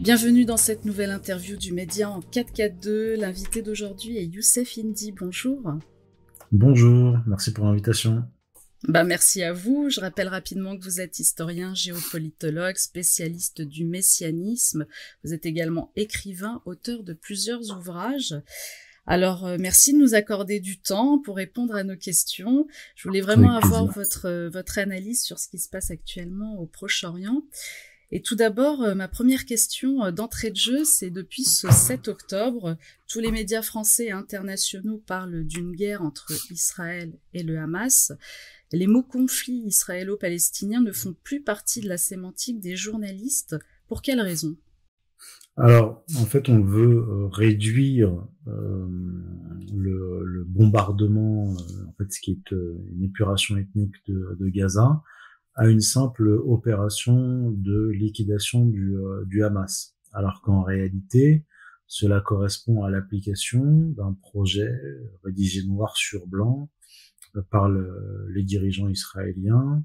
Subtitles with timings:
[0.00, 3.14] Bienvenue dans cette nouvelle interview du Média en 442.
[3.14, 5.12] L'invité d'aujourd'hui est Youssef Indy.
[5.12, 5.74] Bonjour.
[6.52, 8.24] Bonjour, merci pour l'invitation.
[8.88, 9.88] Bah, merci à vous.
[9.88, 14.86] Je rappelle rapidement que vous êtes historien, géopolitologue, spécialiste du messianisme.
[15.22, 18.34] Vous êtes également écrivain, auteur de plusieurs ouvrages.
[19.06, 22.66] Alors, euh, merci de nous accorder du temps pour répondre à nos questions.
[22.96, 26.66] Je voulais vraiment avoir votre, euh, votre analyse sur ce qui se passe actuellement au
[26.66, 27.42] Proche-Orient.
[28.14, 32.76] Et tout d'abord, euh, ma première question d'entrée de jeu, c'est depuis ce 7 octobre,
[33.08, 38.12] tous les médias français et internationaux parlent d'une guerre entre Israël et le Hamas.
[38.70, 43.56] Les mots conflit israélo-palestinien ne font plus partie de la sémantique des journalistes.
[43.88, 44.56] Pour quelles raisons
[45.56, 48.86] alors, en fait, on veut euh, réduire euh,
[49.72, 55.02] le, bombardement, euh, en fait, ce qui est une épuration ethnique de, Gaza,
[55.54, 58.94] à une simple opération de liquidation du,
[59.26, 59.94] du Hamas.
[60.12, 61.44] Alors qu'en réalité,
[61.86, 63.62] cela correspond à l'application
[63.96, 64.72] d'un projet
[65.22, 66.70] rédigé noir sur blanc
[67.50, 69.84] par les dirigeants israéliens,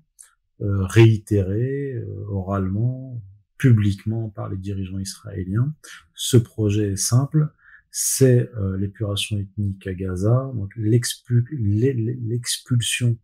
[0.59, 3.21] réitéré oralement
[3.59, 5.71] publiquement par les dirigeants israéliens.
[6.15, 7.49] Ce projet est simple,
[7.91, 13.17] c'est euh, l'épuration ethnique à Gaza, donc l'expulsion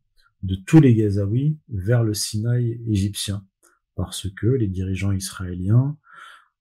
[0.44, 3.46] de tous les Gazaouis vers le Sinaï égyptien,
[3.96, 5.98] parce que les dirigeants israéliens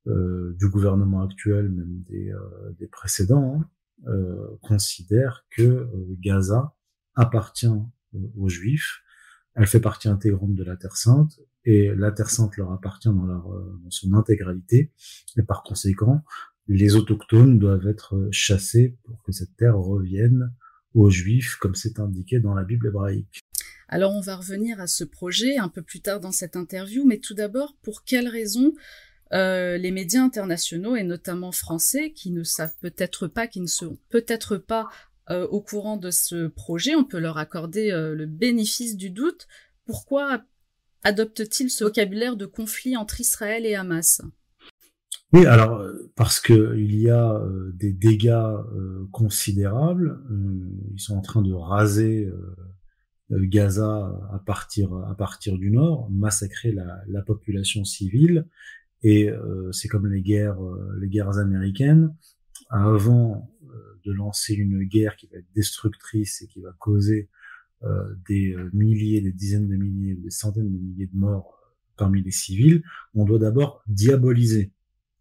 [0.07, 3.69] euh, du gouvernement actuel, même des, euh, précédents, hein,
[4.61, 5.89] considèrent que
[6.21, 6.75] Gaza
[7.15, 7.71] appartient
[8.37, 9.01] aux Juifs,
[9.55, 13.25] elle fait partie intégrante de la Terre Sainte, et la Terre Sainte leur appartient dans,
[13.25, 14.93] leur, euh, dans son intégralité,
[15.37, 16.23] et par conséquent,
[16.67, 20.53] les autochtones doivent être chassés pour que cette terre revienne
[20.95, 23.41] aux Juifs, comme c'est indiqué dans la Bible hébraïque.
[23.95, 27.19] Alors on va revenir à ce projet un peu plus tard dans cette interview, mais
[27.19, 28.73] tout d'abord, pour quelles raisons
[29.33, 33.97] euh, les médias internationaux, et notamment français, qui ne savent peut-être pas, qui ne sont
[34.09, 34.89] peut-être pas
[35.31, 39.47] euh, au courant de ce projet, on peut leur accorder le bénéfice du doute.
[39.87, 40.43] Pourquoi
[41.05, 44.23] adopte-t-il ce vocabulaire de conflit entre Israël et Hamas?
[45.35, 50.21] Oui, alors euh, parce que il y a euh, des dégâts euh, considérables.
[50.93, 52.31] ils sont en train de raser
[53.31, 58.47] Gaza à partir à partir du nord, massacrer la, la population civile.
[59.03, 59.31] Et
[59.73, 60.59] c'est comme les guerres
[60.99, 62.15] les guerres américaines.
[62.71, 63.51] Avant
[64.05, 67.29] de lancer une guerre qui va être destructrice et qui va causer
[67.85, 71.69] euh, des euh, milliers, des dizaines de milliers, des centaines de milliers de morts euh,
[71.97, 72.83] parmi les civils,
[73.15, 74.71] on doit d'abord diaboliser.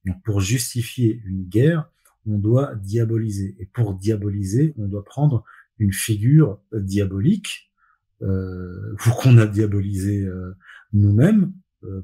[0.06, 1.90] Donc pour justifier une guerre,
[2.26, 3.56] on doit diaboliser.
[3.60, 5.44] Et pour diaboliser, on doit prendre
[5.78, 7.70] une figure diabolique,
[8.22, 10.28] euh, qu'on a diabolisé
[10.94, 11.54] nous-mêmes,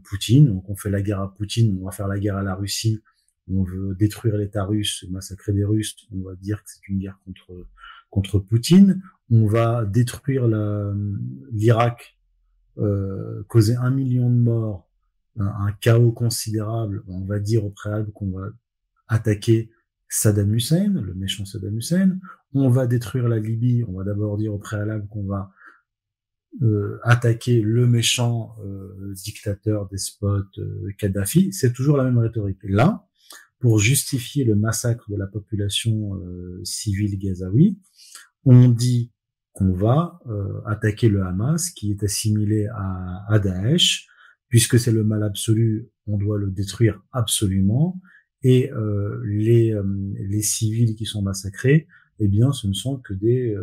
[0.03, 0.47] Poutine.
[0.47, 3.01] Donc on fait la guerre à Poutine, on va faire la guerre à la Russie,
[3.49, 7.19] on veut détruire l'État russe, massacrer des Russes, on va dire que c'est une guerre
[7.25, 7.67] contre
[8.09, 9.01] contre Poutine.
[9.31, 10.47] On va détruire
[11.51, 12.17] l'Irak,
[12.77, 14.89] euh, causer un million de morts,
[15.37, 18.49] un, chaos considérable, on va dire au préalable qu'on va
[19.07, 19.69] attaquer
[20.07, 22.17] Saddam Hussein, le méchant Saddam Hussein,
[22.53, 25.51] on va détruire la Libye, on va d'abord dire au préalable qu'on va
[26.61, 32.57] euh, attaquer le méchant euh, dictateur, despote, euh, Kadhafi, c'est toujours la même rhétorique.
[32.63, 33.05] là,
[33.59, 37.77] pour justifier le massacre de la population euh, civile gazaoui,
[38.45, 39.11] on dit
[39.53, 44.07] qu'on va euh, attaquer le Hamas, qui est assimilé à, à Daesh,
[44.47, 48.01] puisque c'est le mal absolu, on doit le détruire absolument,
[48.41, 48.71] et
[49.25, 49.77] les,
[50.17, 51.87] les civils qui sont massacrés,
[52.19, 53.53] eh bien, ce ne sont que des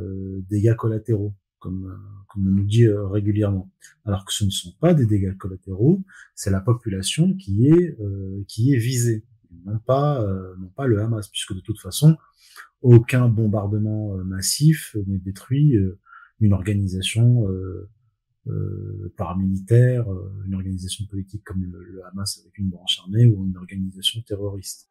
[0.51, 3.71] dégâts collatéraux, comme, comme on nous dit régulièrement.
[4.05, 7.99] Alors que ce ne sont pas des dégâts collatéraux, c'est la population qui est
[8.49, 9.25] qui est visée,
[9.65, 10.27] non pas
[10.59, 12.17] non pas le Hamas, puisque de toute façon,
[12.83, 15.99] aucun bombardement euh, massif ne détruit euh,
[16.41, 20.07] une organisation euh, paramilitaire,
[20.47, 24.89] une organisation politique comme le, Hamas avec une branche armée ou une organisation terroriste.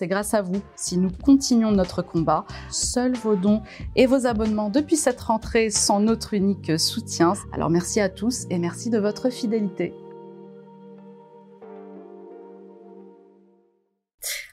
[0.00, 2.46] C'est grâce à vous si nous continuons notre combat.
[2.70, 3.60] Seuls vos dons
[3.96, 7.34] et vos abonnements depuis cette rentrée sont notre unique soutien.
[7.52, 9.92] Alors merci à tous et merci de votre fidélité.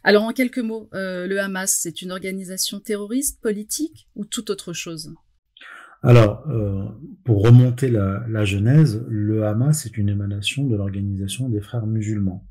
[0.03, 4.73] Alors en quelques mots, euh, le Hamas, c'est une organisation terroriste, politique ou toute autre
[4.73, 5.15] chose?
[6.03, 6.83] Alors, euh,
[7.23, 12.45] pour remonter la, genèse, le Hamas est une émanation de l'organisation des frères musulmans,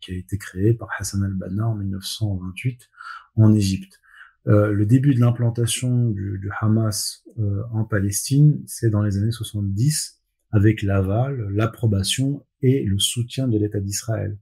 [0.00, 2.90] qui a été créée par Hassan al-Banna en 1928
[3.36, 4.00] en Égypte.
[4.46, 7.24] le début de l'implantation du, du, Hamas
[7.72, 10.20] en Palestine, c'est dans les années 70,
[10.50, 14.38] avec l'aval, l'approbation et le soutien de l'État d'Israël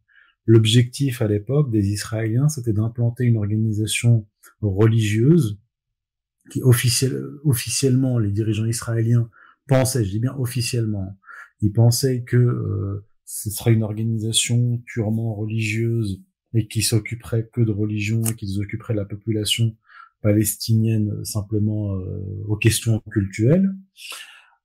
[0.47, 4.27] l'objectif à l'époque des Israéliens, c'était d'implanter une organisation
[4.61, 5.61] religieuse
[6.51, 9.31] qui officiellement, les dirigeants israéliens
[9.69, 11.17] pensaient, je dis bien officiellement,
[11.61, 16.21] ils pensaient que euh, ce serait une organisation purement religieuse
[16.53, 19.77] et qui s'occuperait que de religion et qui s'occuperait la population
[20.21, 23.73] palestinienne simplement euh, aux questions culturelles.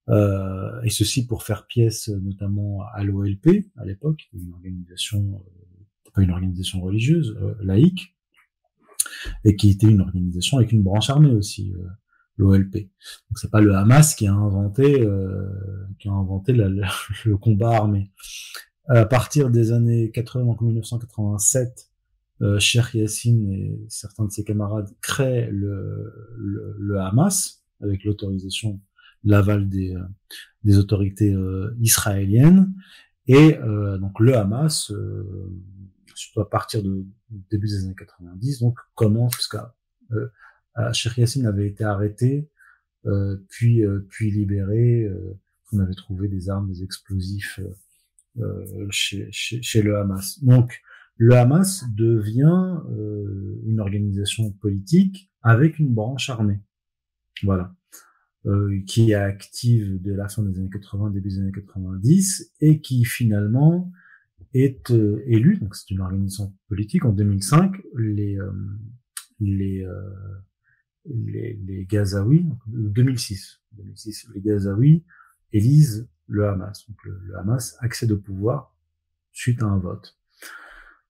[0.10, 6.24] Euh, et ceci pour faire pièce notamment à l'OLP à l'époque, une organisation, euh, pas
[6.24, 8.16] une organisation religieuse, euh, laïque,
[9.44, 11.88] et qui était une organisation avec une branche armée aussi, euh,
[12.38, 12.74] l'OLP.
[12.74, 15.08] Donc c'est pas le Hamas qui a inventé,
[16.00, 16.54] qui a inventé
[17.26, 18.12] le combat armé.
[18.88, 21.90] À partir des années 80, donc 1987,
[22.42, 28.80] euh, Cheikh Yassine et certains de ses camarades créent le, le, le Hamas avec l'autorisation,
[29.24, 30.04] l'aval des, euh,
[30.64, 32.74] des autorités euh, israéliennes.
[33.28, 34.92] Et euh, donc le Hamas,
[36.14, 37.06] surtout à partir de
[37.50, 39.58] début des années 90, donc commence, parce que
[40.94, 42.50] Cheikh Yassine avait été arrêté,
[43.50, 45.10] puis puis libéré.
[45.72, 47.60] on avait trouvé des armes, des explosifs
[48.90, 50.44] chez, chez, chez le Hamas.
[50.44, 50.82] Donc
[51.18, 56.60] le Hamas devient euh, une organisation politique avec une branche armée.
[57.44, 57.74] Voilà.
[58.46, 62.80] Euh, qui est active de la fin des années 80, début des années 90, et
[62.80, 63.92] qui finalement
[64.54, 68.52] est euh, élue, donc c'est une organisation politique, en 2005, les, euh,
[69.40, 70.12] les, euh,
[71.08, 75.04] les, les Gazaouis, 2006, 2006, les Gazaouis
[75.52, 76.88] élisent le Hamas.
[76.88, 78.76] Donc le, le Hamas accède au pouvoir
[79.32, 80.18] suite à un vote.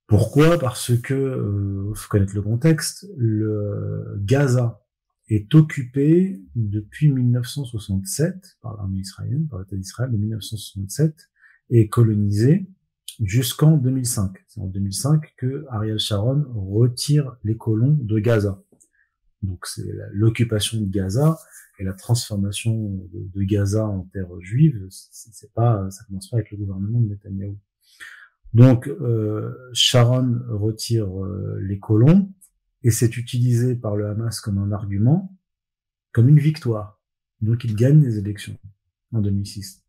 [0.07, 0.59] Pourquoi?
[0.59, 4.81] Parce que, euh, faut connaître le contexte, le Gaza
[5.29, 11.29] est occupé depuis 1967 par l'armée israélienne, par l'État d'Israël de 1967,
[11.71, 12.69] et colonisé
[13.23, 14.31] jusqu'en 2005.
[14.47, 18.61] C'est en 2005 que Ariel Sharon retire les colons de Gaza.
[19.45, 21.37] Donc c'est l'occupation de Gaza
[21.79, 24.85] et la transformation de, Gaza en terre juive.
[24.89, 27.57] C'est pas, ça commence pas avec le gouvernement de Netanyahu.
[28.53, 32.31] Donc euh, Sharon retire euh, les colons
[32.83, 35.37] et c'est utilisé par le Hamas comme un argument,
[36.13, 37.01] comme une victoire.
[37.41, 38.57] Donc il gagne les élections
[39.11, 39.83] en 2006.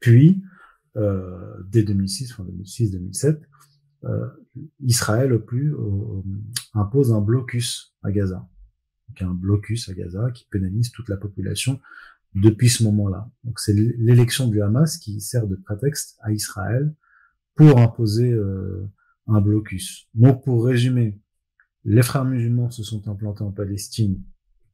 [0.00, 0.42] Puis,
[0.96, 3.40] euh, dès 2006, enfin 2006-2007,
[4.04, 4.28] euh,
[4.80, 5.74] Israël au plus
[6.74, 8.46] impose un blocus à Gaza.
[9.08, 11.80] Donc un blocus à Gaza qui pénalise toute la population
[12.34, 13.30] depuis ce moment-là.
[13.44, 16.94] Donc c'est l'élection du Hamas qui sert de prétexte à Israël
[17.54, 18.86] pour imposer euh,
[19.26, 20.08] un blocus.
[20.14, 21.18] Donc pour résumer,
[21.84, 24.22] les frères musulmans se sont implantés en Palestine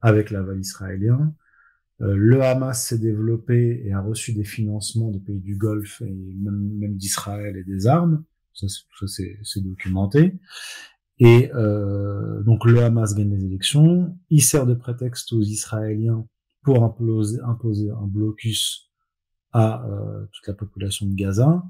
[0.00, 1.34] avec l'aval israélien.
[2.00, 6.34] Euh, le Hamas s'est développé et a reçu des financements de pays du Golfe et
[6.36, 8.24] même, même d'Israël et des armes.
[8.54, 8.66] Ça,
[9.06, 10.38] c'est documenté.
[11.18, 14.18] Et euh, donc le Hamas gagne les élections.
[14.30, 16.26] Il sert de prétexte aux Israéliens
[16.62, 18.90] pour imposer, un blocus
[19.52, 21.62] à euh, toute la population de Gaza.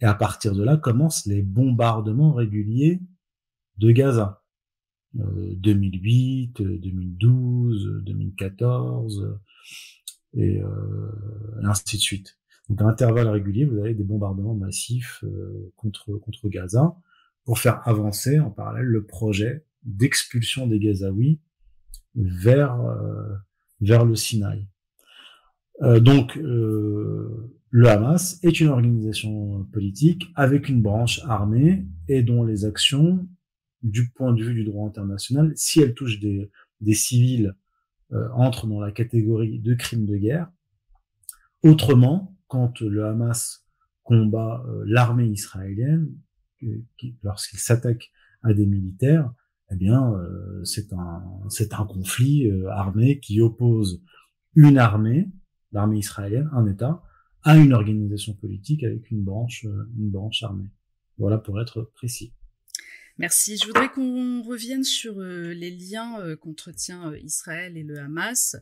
[0.00, 3.00] Et à partir de là commencent les bombardements réguliers
[3.78, 4.42] de Gaza.
[5.14, 9.38] 2008, 2012, 2014,
[10.34, 10.66] et, euh,
[11.62, 12.38] et, ainsi de suite.
[12.68, 16.96] Donc à intervalles réguliers, vous avez des bombardements massifs euh, contre, contre Gaza
[17.48, 21.40] pour faire avancer en parallèle le projet d'expulsion des Gazaouis
[22.14, 23.36] vers, euh,
[23.80, 24.68] vers le Sinaï.
[25.80, 32.44] Euh, donc, euh, le Hamas est une organisation politique avec une branche armée et dont
[32.44, 33.26] les actions,
[33.82, 36.50] du point de vue du droit international, si elles touchent des,
[36.82, 37.54] des civils,
[38.34, 40.50] entrent dans la catégorie de crimes de guerre.
[41.62, 43.64] Autrement, quand le Hamas
[44.02, 46.14] combat l'armée israélienne,
[47.22, 48.10] lorsqu'il s'attaque
[48.42, 49.32] à des militaires,
[49.70, 50.14] eh bien,
[50.64, 51.22] c'est un,
[51.70, 54.02] un conflit armé qui oppose
[54.54, 55.28] une armée
[55.72, 57.02] l'armée israélienne, un État,
[57.42, 60.70] à une organisation politique avec une branche, euh, une branche armée.
[61.18, 62.32] Voilà pour être précis.
[63.16, 63.56] Merci.
[63.56, 68.56] Je voudrais qu'on revienne sur euh, les liens euh, qu'entretient Israël et le Hamas,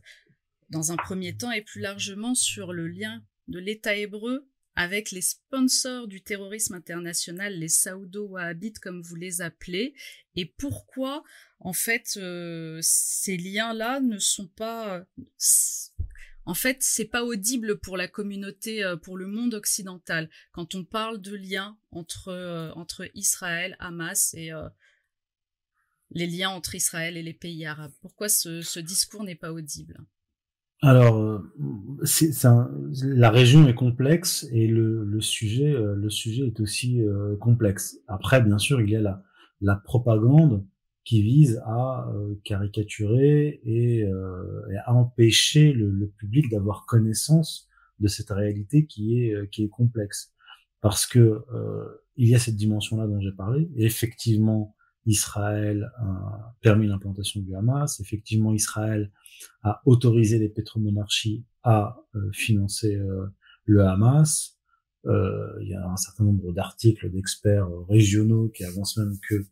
[0.70, 5.22] dans un premier temps, et plus largement sur le lien de l'État hébreu avec les
[5.22, 9.94] sponsors du terrorisme international, les saoudo-wahhabites comme vous les appelez,
[10.34, 11.24] et pourquoi
[11.58, 12.18] en fait
[12.80, 15.04] ces liens-là ne sont pas
[16.46, 20.84] en fait, c'est pas audible pour la communauté, euh, pour le monde occidental, quand on
[20.84, 24.68] parle de liens entre, euh, entre Israël, Hamas et euh,
[26.12, 27.92] les liens entre Israël et les pays arabes.
[28.00, 29.98] Pourquoi ce, ce discours n'est pas audible?
[30.82, 31.42] Alors,
[32.04, 32.30] c'est,
[33.02, 37.00] la région est complexe et le, le sujet, le sujet est aussi
[37.40, 37.98] complexe.
[38.08, 39.22] Après, bien sûr, il y a la,
[39.62, 40.64] la propagande
[41.04, 42.12] qui vise à
[42.44, 47.68] caricaturer et, et, à empêcher le, le public d'avoir connaissance
[47.98, 50.34] de cette réalité qui est qui est complexe
[50.82, 51.42] parce que
[52.16, 53.68] il y a cette dimension-là dont j'ai parlé.
[53.76, 54.75] Et effectivement,
[55.06, 58.00] Israël a permis l'implantation du Hamas.
[58.00, 59.10] Effectivement, Israël
[59.62, 63.26] a autorisé les pétromonarchies à euh, financer euh,
[63.64, 64.58] le Hamas.
[65.06, 69.46] Euh, il y a un certain nombre d'articles d'experts régionaux qui avancent même que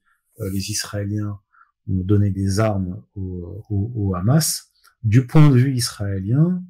[0.52, 1.38] les Israéliens
[1.88, 4.72] ont donné des armes au, Hamas.
[5.04, 6.64] Du point de vue israélien,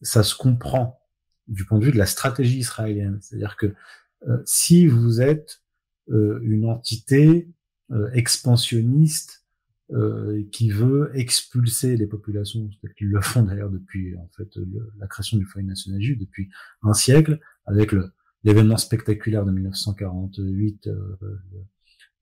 [0.00, 1.00] ça se comprend
[1.48, 3.18] du point de vue de la stratégie israélienne.
[3.20, 3.74] C'est-à-dire que
[4.44, 5.64] si vous êtes
[6.06, 7.48] une entité
[8.14, 9.40] expansionniste
[9.92, 14.48] euh, qui veut expulser les populations, qu'ils le font d'ailleurs depuis en fait
[14.98, 16.48] la création du foyer national juif depuis
[16.82, 17.92] un siècle, avec
[18.44, 21.18] l'événement spectaculaire de 1948, euh,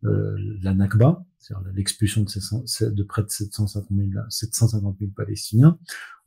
[0.05, 5.79] euh, la Nakba, c'est-à-dire l'expulsion de, de, près de 750 000, 750 000 Palestiniens,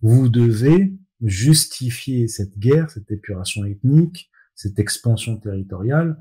[0.01, 6.17] vous devez justifier cette guerre, cette épuration ethnique, cette expansion territoriale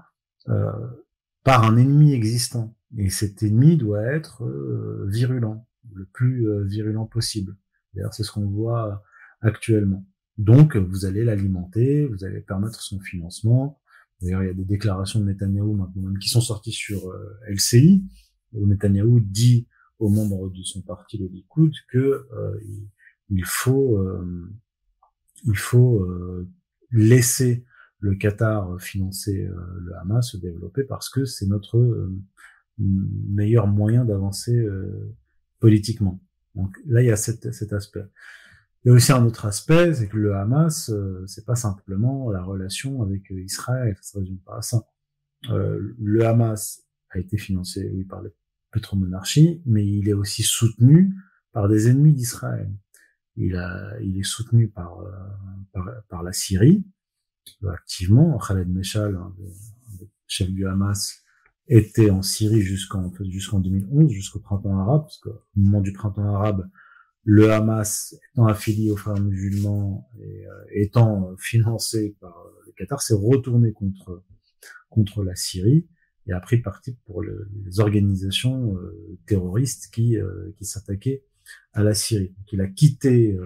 [0.49, 0.71] euh,
[1.45, 2.75] par un ennemi existant.
[2.97, 7.57] Et cet ennemi doit être euh, virulent, le plus euh, virulent possible.
[7.95, 9.03] D'ailleurs, c'est ce qu'on voit
[9.41, 10.05] actuellement.
[10.39, 13.81] Donc, vous allez l'alimenter, vous allez permettre son financement.
[14.21, 17.39] D'ailleurs, il y a des déclarations de Netanyahou maintenant même qui sont sorties sur euh,
[17.49, 18.05] LCI,
[18.53, 19.69] où Netanyahou dit
[19.99, 22.27] aux membres de son parti, le Likoud, que
[23.29, 24.03] il, faut,
[25.45, 26.09] il faut
[26.91, 27.67] laisser
[27.99, 29.47] le Qatar financer
[29.79, 32.09] le Hamas se développer parce que c'est notre
[32.79, 35.15] meilleur moyen d'avancer euh,
[35.59, 36.21] politiquement.
[36.55, 38.05] Donc là, il y a cet, cet aspect.
[38.83, 42.31] Il y a aussi un autre aspect, c'est que le Hamas, euh, c'est pas simplement
[42.31, 44.87] la relation avec euh, Israël, ça se résume pas à ça.
[45.51, 48.31] Euh, le Hamas a été financé, oui, par les
[48.73, 51.15] pétromonarchies, mais il est aussi soutenu
[51.53, 52.73] par des ennemis d'Israël.
[53.37, 54.99] Il, a, il est soutenu par,
[55.73, 56.85] par, par, la Syrie,
[57.69, 58.39] activement.
[58.39, 59.19] Khaled Meshal,
[60.27, 61.23] chef du Hamas,
[61.71, 66.69] était en Syrie jusqu'en jusqu'en 2011, jusqu'au printemps arabe, parce qu'au moment du printemps arabe,
[67.23, 73.01] le Hamas étant affilié aux frères musulmans et euh, étant financé par euh, le Qatar,
[73.01, 74.25] s'est retourné contre
[74.89, 75.87] contre la Syrie
[76.27, 80.17] et a pris parti pour les organisations euh, terroristes qui
[80.57, 81.23] qui s'attaquaient
[81.73, 82.35] à la Syrie.
[82.37, 83.39] Donc il a quitté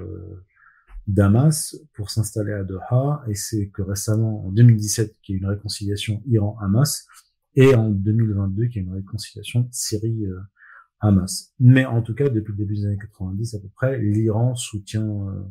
[1.06, 5.42] Damas pour s'installer à Doha et c'est que récemment en 2017 qu'il y a eu
[5.42, 7.06] une réconciliation Iran-Hamas
[7.56, 11.52] et en 2022 qu'il y a une réconciliation Syrie-Hamas.
[11.60, 15.28] Mais en tout cas, depuis le début des années 90 à peu près, l'Iran soutient
[15.28, 15.42] euh,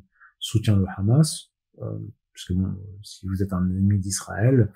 [0.44, 1.98] soutient le Hamas, euh,
[2.34, 4.72] puisque bon, si vous êtes un ennemi d'Israël,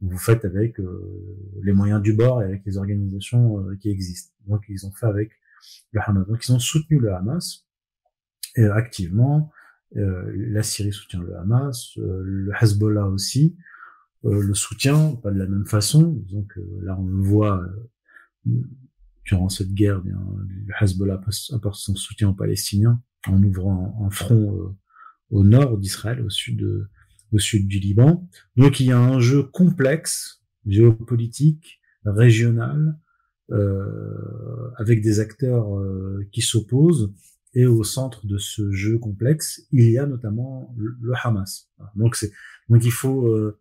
[0.00, 4.34] vous faites avec euh, les moyens du bord et avec les organisations euh, qui existent.
[4.48, 5.30] Donc ils ont fait avec
[5.92, 6.26] le Hamas.
[6.26, 7.64] Donc ils ont soutenu le Hamas
[8.56, 9.50] et, activement.
[9.92, 13.56] la Syrie soutient le Hamas, le Hezbollah aussi.
[14.24, 16.22] Euh, le soutien, pas de la même façon.
[16.30, 17.62] Donc là, on le voit
[18.46, 18.62] euh,
[19.24, 21.20] durant cette guerre, bien, le Hezbollah
[21.52, 24.68] apporte son soutien aux Palestiniens en ouvrant un front euh,
[25.30, 26.88] au nord d'Israël, au sud,
[27.32, 28.28] au sud du Liban.
[28.56, 32.98] Donc il y a un jeu complexe, géopolitique, régional,
[33.50, 35.66] euh, avec des acteurs
[36.30, 37.12] qui s'opposent.
[37.54, 41.70] Et au centre de ce jeu complexe, il y a notamment le, Hamas.
[41.96, 42.32] Donc c'est
[42.68, 43.54] donc il faut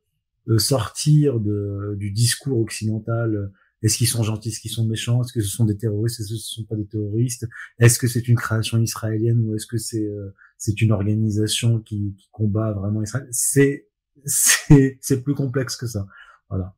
[0.58, 3.36] sortir de, du discours occidental.
[3.36, 3.48] Euh,
[3.84, 6.30] est-ce qu'ils sont gentils, est-ce qu'ils sont méchants, est-ce que ce sont des terroristes, est-ce
[6.30, 7.48] que ce ne sont pas des terroristes,
[7.80, 12.14] est-ce que c'est une création israélienne ou est-ce que c'est euh, c'est une organisation qui,
[12.16, 13.28] qui combat vraiment Israël?
[13.32, 13.88] C'est
[14.26, 16.06] c'est c'est plus complexe que ça.
[16.50, 16.76] Voilà.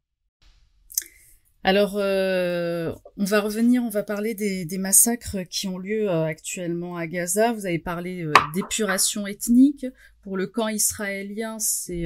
[1.66, 6.24] Alors, euh, on va revenir, on va parler des, des massacres qui ont lieu euh,
[6.24, 7.54] actuellement à Gaza.
[7.54, 9.86] Vous avez parlé d'épuration ethnique.
[10.24, 12.06] Pour le camp israélien, c'est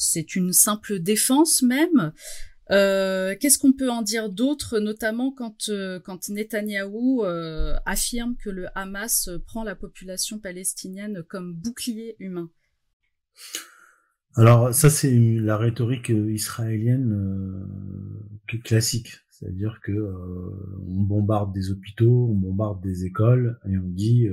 [0.00, 2.12] c'est une simple défense même.
[2.70, 8.48] Euh, Qu'est-ce qu'on peut en dire d'autre, notamment quand, euh, quand Netanyahou euh, affirme que
[8.48, 12.50] le Hamas prend la population palestinienne comme bouclier humain?
[14.36, 17.66] Alors ça c'est la rhétorique israélienne
[18.64, 19.92] classique, c'est-à-dire que
[20.86, 24.28] on bombarde des hôpitaux, on bombarde des écoles et on dit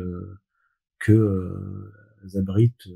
[1.00, 1.92] que
[2.24, 2.88] elles abritent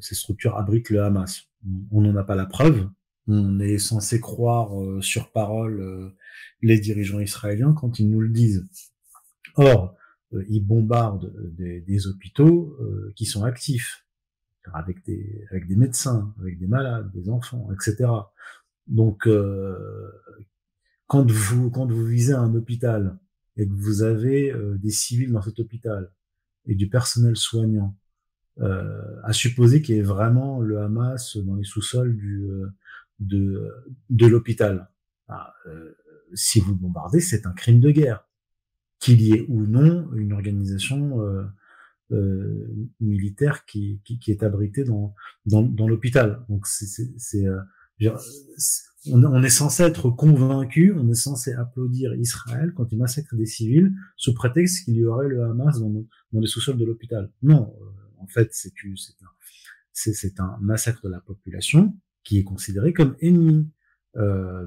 [0.00, 1.44] ces structures abritent le Hamas.
[1.90, 2.88] On n'en a pas la preuve.
[3.28, 6.14] On est censé croire euh, sur parole euh,
[6.62, 8.66] les dirigeants israéliens quand ils nous le disent.
[9.56, 9.96] Or,
[10.48, 12.76] ils bombardent des, des hôpitaux
[13.14, 14.04] qui sont actifs
[14.74, 18.10] avec des avec des médecins, avec des malades, des enfants, etc.
[18.86, 19.26] Donc
[21.06, 23.18] quand vous quand vous visez un hôpital
[23.56, 26.12] et que vous avez des civils dans cet hôpital
[26.66, 27.96] et du personnel soignant
[28.60, 32.72] euh, à supposer qu'il y ait vraiment le Hamas dans les sous-sols du euh,
[33.20, 33.70] de
[34.08, 34.88] de l'hôpital.
[35.28, 35.52] Ah,
[36.32, 38.26] si vous bombardez, c'est un crime de guerre,
[38.98, 41.20] qu'il y ait ou non une organisation
[42.12, 46.44] euh, militaire qui, qui, qui, est abritée dans dans, dans l'hôpital.
[46.48, 47.44] Donc c'est
[49.12, 53.92] on, est censé être convaincu, on est censé applaudir Israël quand il massacre des civils
[54.16, 55.90] sous prétexte qu'il y aurait le Hamas dans,
[56.32, 57.30] dans les sous-sols de l'hôpital.
[57.42, 57.74] Non,
[58.18, 58.50] en fait,
[59.92, 63.70] c'est un, massacre de la population qui est considéré comme ennemi.
[64.16, 64.66] Euh,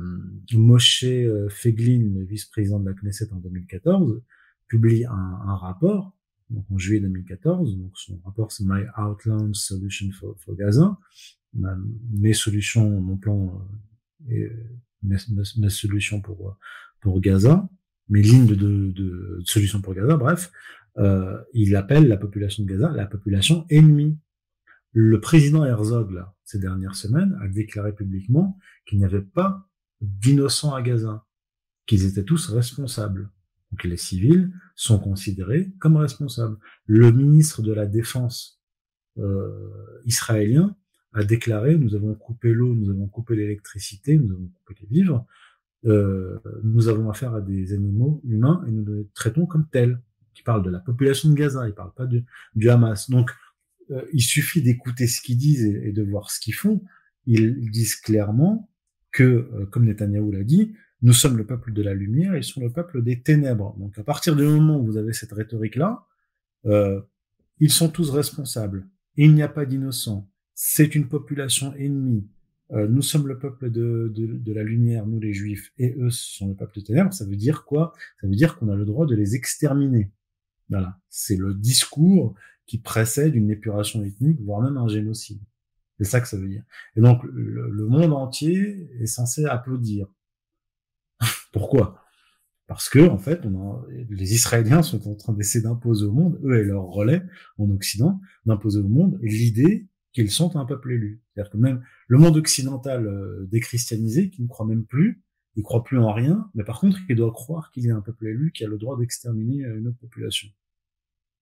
[0.54, 4.22] Moshe euh, Feglin, le vice-président de la Knesset en 2014,
[4.68, 6.16] publie un, rapport,
[6.52, 10.98] donc en juillet 2014, donc son rapport c'est My Outland Solution for, Gaza,
[11.54, 13.68] mes solutions, mon plan,
[14.30, 14.50] euh,
[15.02, 15.18] mes,
[15.70, 16.56] solutions pour
[17.02, 17.68] pour Gaza,
[18.10, 20.52] mes lignes de solutions pour Gaza, bref,
[21.00, 24.18] euh, il appelle la population de Gaza la population ennemie.
[24.92, 29.70] Le président Herzog, là, ces dernières semaines, a déclaré publiquement qu'il n'y avait pas
[30.02, 31.26] d'innocents à Gaza,
[31.86, 33.30] qu'ils étaient tous responsables.
[33.72, 36.58] Donc les civils sont considérés comme responsables.
[36.86, 38.62] Le ministre de la Défense
[39.20, 40.76] euh, israélien
[41.14, 45.26] a déclaré nous avons coupé l'eau, nous avons coupé l'électricité, nous avons coupé les vivres,
[45.86, 50.02] euh, nous avons affaire à des animaux humains et nous les traitons comme tels
[50.40, 53.10] qui parle de la population de Gaza, il parle pas du, Hamas.
[53.10, 53.30] Donc,
[53.92, 56.82] euh, il suffit d'écouter ce qu'ils disent et, de voir ce qu'ils font.
[57.26, 58.70] Ils disent clairement
[59.12, 62.62] que, euh, comme Netanyahou l'a dit, nous sommes le peuple de la lumière, ils sont
[62.62, 63.76] le peuple des ténèbres.
[63.78, 66.06] Donc, à partir du moment où vous avez cette rhétorique-là,
[66.66, 67.02] euh,
[67.60, 68.88] ils sont tous responsables.
[69.16, 70.30] Il n'y a pas d'innocents.
[70.56, 72.28] C'est une population ennemie.
[72.72, 76.12] Euh, nous sommes le peuple de, de, de, la lumière, nous les juifs, et eux
[76.12, 77.14] sont le peuple des ténèbres.
[77.14, 77.94] Ça veut dire quoi?
[78.22, 80.12] Ça veut dire qu'on a le droit de les exterminer.
[80.70, 85.42] Voilà, c'est le discours qui précède une épuration ethnique, voire même un génocide.
[85.98, 86.64] C'est ça que ça veut dire.
[86.96, 90.08] Et donc le, monde entier est censé applaudir.
[91.52, 92.04] Pourquoi?
[92.68, 93.42] Parce que en fait,
[94.10, 97.24] les Israéliens sont en train d'essayer d'imposer au monde, eux et leur relais
[97.58, 101.22] en Occident, d'imposer au monde l'idée qu'ils sont un peuple élu.
[101.34, 105.24] C'est-à-dire que même le monde occidental euh, déchristianisé, qui ne croit même plus,
[105.56, 108.02] il croit plus en rien, mais par contre, il doit croire qu'il y a un
[108.02, 110.48] peuple élu qui a le droit d'exterminer une autre population.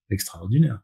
[0.10, 0.82] Extraordinaire.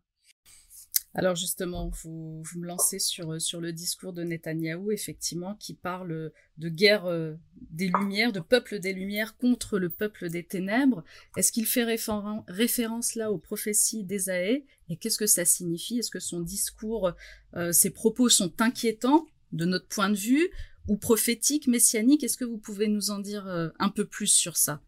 [1.16, 6.32] Alors justement, vous, vous me lancez sur, sur le discours de Netanyahou, effectivement, qui parle
[6.58, 7.36] de guerre euh,
[7.70, 11.04] des Lumières, de peuple des Lumières contre le peuple des Ténèbres.
[11.38, 16.00] Est-ce qu'il fait référence là aux prophéties d'Ésaïe Et qu'est-ce que ça signifie?
[16.00, 17.12] Est-ce que son discours,
[17.56, 20.50] euh, ses propos sont inquiétants de notre point de vue?
[20.88, 22.24] Ou prophétique, messianique.
[22.24, 24.82] Est-ce que vous pouvez nous en dire euh, un peu plus sur ça?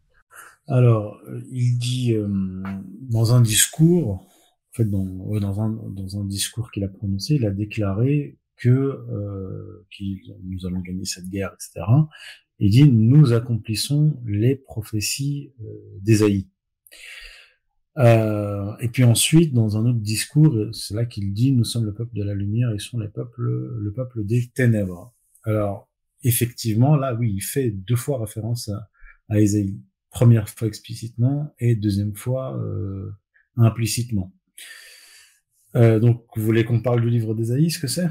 [0.68, 2.28] Alors, euh, il dit euh,
[3.10, 4.28] dans un discours, en
[4.72, 5.06] fait, dans,
[5.40, 9.86] dans, un, dans un discours qu'il a prononcé, il a déclaré que euh,
[10.44, 11.86] nous allons gagner cette guerre, etc.
[12.60, 15.66] Il dit nous accomplissons les prophéties euh,
[16.02, 16.48] d'Ésaïe.
[17.98, 21.94] Euh, et puis ensuite, dans un autre discours, c'est là qu'il dit nous sommes le
[21.94, 25.15] peuple de la lumière, ils sont les peuples, le peuple des ténèbres.
[25.46, 25.90] Alors,
[26.24, 28.90] effectivement, là, oui, il fait deux fois référence à,
[29.30, 29.38] à
[30.10, 33.12] Première fois explicitement et deuxième fois euh,
[33.58, 34.34] implicitement.
[35.76, 38.08] Euh, donc, vous voulez qu'on parle du livre d'Ésaïe, ce que c'est?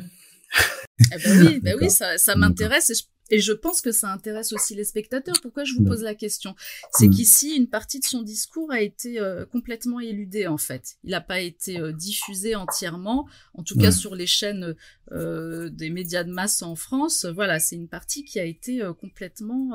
[0.99, 4.13] Eh ben oui, ben oui, ça, ça m'intéresse et je et je pense que ça
[4.13, 5.37] intéresse aussi les spectateurs.
[5.41, 6.55] Pourquoi je vous pose la question?
[6.93, 7.15] C'est mm.
[7.15, 10.97] qu'ici, une partie de son discours a été euh, complètement éludée, en fait.
[11.05, 14.75] Il n'a pas été euh, diffusé entièrement, en tout cas sur les chaînes
[15.13, 17.25] euh, des médias de masse en France.
[17.25, 19.71] Voilà, c'est une partie qui a été complètement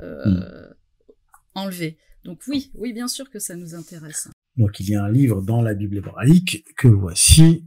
[0.00, 0.40] mm.
[1.54, 1.98] enlevée.
[2.24, 4.28] Donc oui, oui, bien sûr que ça nous intéresse.
[4.56, 7.64] Donc il y a un livre dans la Bible hébraïque que voici.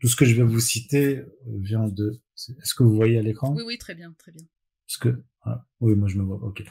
[0.00, 3.54] Tout ce que je vais vous citer vient de est-ce que vous voyez à l'écran?
[3.54, 4.44] Oui, oui, très bien, très bien.
[4.86, 6.36] Parce que ah, oui, moi je me vois.
[6.36, 6.62] Ok.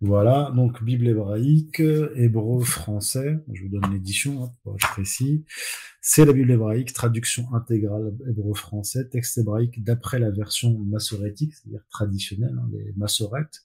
[0.00, 3.38] Voilà, donc Bible hébraïque, hébreu français.
[3.50, 5.44] Je vous donne l'édition hein, pour être précis.
[6.02, 12.58] C'est la Bible hébraïque, traduction intégrale hébreu-français, texte hébraïque d'après la version massorétique, c'est-à-dire traditionnelle,
[12.58, 13.62] hein, les massorettes,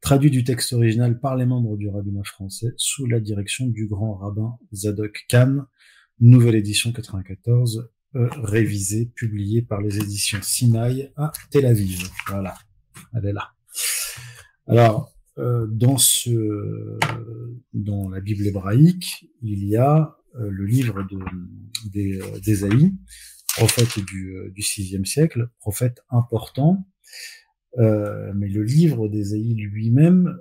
[0.00, 4.14] traduit du texte original par les membres du rabbinat français sous la direction du grand
[4.14, 5.66] rabbin Zadok Khan.
[6.20, 12.08] Nouvelle édition 94, euh, révisé, publié par les éditions Sinaï à Tel Aviv.
[12.28, 12.54] Voilà,
[13.14, 13.50] elle est là.
[14.66, 16.98] Alors, euh, dans ce,
[17.72, 21.04] dans la Bible hébraïque, il y a euh, le livre
[21.90, 22.94] de, d'Ésaïe,
[23.56, 26.86] prophète du, du sixième siècle, prophète important,
[27.78, 30.38] euh, mais le livre d'Ésaïe lui-même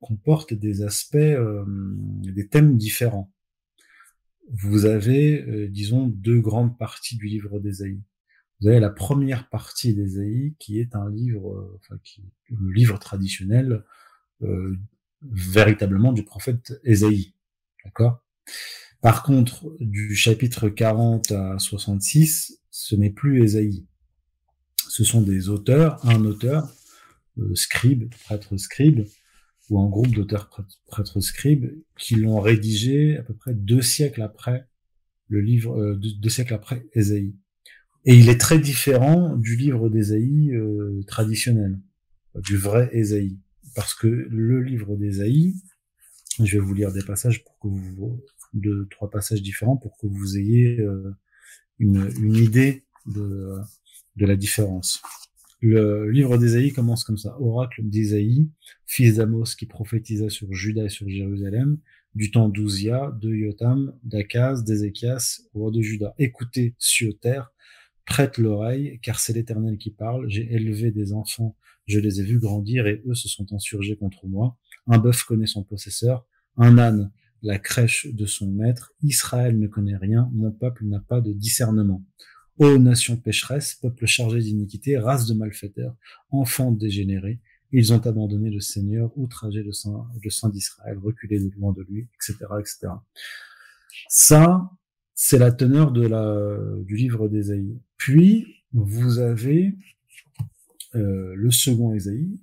[0.00, 3.30] comporte des aspects, des thèmes différents.
[4.52, 8.02] Vous avez, disons, deux grandes parties du livre d'Ésaïe.
[8.60, 13.84] Vous avez la première partie d'Ésaïe qui est un livre, enfin, qui, le livre traditionnel
[14.42, 14.76] euh,
[15.22, 17.34] véritablement du prophète Ésaïe.
[17.84, 18.24] D'accord?
[19.02, 23.86] Par contre, du chapitre 40 à 66, ce n'est plus Ésaïe.
[24.76, 26.72] Ce sont des auteurs, un auteur,
[27.38, 29.06] euh, scribe, prêtre scribe,
[29.70, 30.50] ou un groupe d'auteurs
[30.86, 34.66] prêtres scribes qui l'ont rédigé à peu près deux siècles après
[35.28, 37.34] le livre, euh, deux, siècles après Ésaïe.
[38.04, 41.78] Et il est très différent du livre d'Ésaïe euh, traditionnel,
[42.34, 43.38] du vrai Ésaïe
[43.74, 45.54] parce que le livre d'Ésaïe,
[46.42, 48.20] je vais vous lire des passages pour que vous,
[48.52, 51.14] deux, trois passages différents pour que vous ayez euh,
[51.78, 53.58] une, une, idée de,
[54.16, 55.02] de la différence.
[55.60, 57.36] Le livre d'Ésaïe commence comme ça.
[57.40, 58.48] Oracle d'Ésaïe,
[58.86, 61.78] fils d'Amos qui prophétisa sur Juda et sur Jérusalem,
[62.14, 66.14] du temps d'Ouzia, de Yotam, d'Akaz, d'Ézéchias, roi de Juda.
[66.18, 67.52] Écoutez, cieux, terre,
[68.06, 70.28] prête l'oreille, car c'est l'Éternel qui parle.
[70.28, 71.56] J'ai élevé des enfants
[71.90, 74.56] je les ai vus grandir et eux se sont insurgés contre moi.
[74.86, 76.24] Un bœuf connaît son possesseur,
[76.56, 77.10] un âne
[77.42, 78.92] la crèche de son maître.
[79.02, 82.04] Israël ne connaît rien, mon peuple n'a pas de discernement.
[82.60, 85.96] Ô nation pécheresse, peuple chargé d'iniquité, race de malfaiteurs,
[86.28, 87.40] enfants dégénérés,
[87.72, 91.80] ils ont abandonné le Seigneur, outragé le Saint, le Saint d'Israël, reculé de loin de
[91.88, 92.88] lui, etc., etc.
[94.10, 94.70] Ça,
[95.14, 97.80] c'est la teneur de la, du livre d'Ésaïe.
[97.96, 99.74] Puis, vous avez
[100.96, 102.38] euh, le second Ésaïe,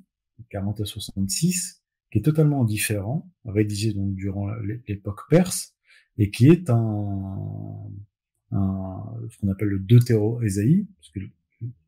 [0.50, 4.50] 40 à 66, qui est totalement différent, rédigé donc durant
[4.88, 5.76] l'époque perse,
[6.18, 7.92] et qui est un,
[8.52, 11.20] un ce qu'on appelle le deutéro-Ésaïe, parce que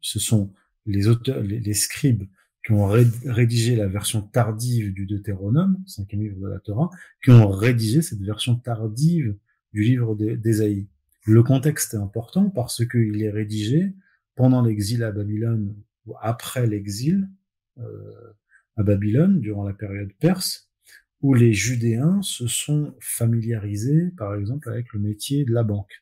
[0.01, 0.53] ce sont
[0.85, 2.23] les auteurs, les, scribes
[2.65, 6.89] qui ont rédigé la version tardive du Deutéronome, cinquième livre de la Torah,
[7.23, 9.35] qui ont rédigé cette version tardive
[9.73, 10.87] du livre d'Ésaïe.
[11.25, 13.93] Le contexte est important parce qu'il est rédigé
[14.35, 15.75] pendant l'exil à Babylone
[16.21, 17.29] après l'exil
[17.77, 18.33] euh,
[18.77, 20.69] à Babylone, durant la période perse,
[21.21, 26.01] où les Judéens se sont familiarisés, par exemple, avec le métier de la banque.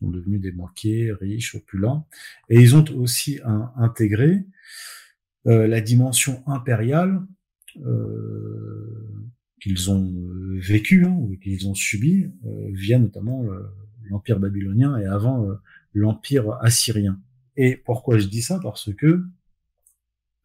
[0.00, 2.06] Sont devenus des banquiers riches, opulents,
[2.48, 3.40] et ils ont aussi
[3.76, 4.44] intégré
[5.46, 7.20] euh, la dimension impériale
[7.84, 10.14] euh, qu'ils ont
[10.56, 12.30] vécu hein, ou qu'ils ont subi
[12.72, 13.44] via notamment
[14.08, 15.48] l'empire babylonien et avant
[15.94, 17.20] l'empire assyrien.
[17.56, 18.60] Et pourquoi je dis ça?
[18.62, 19.24] Parce que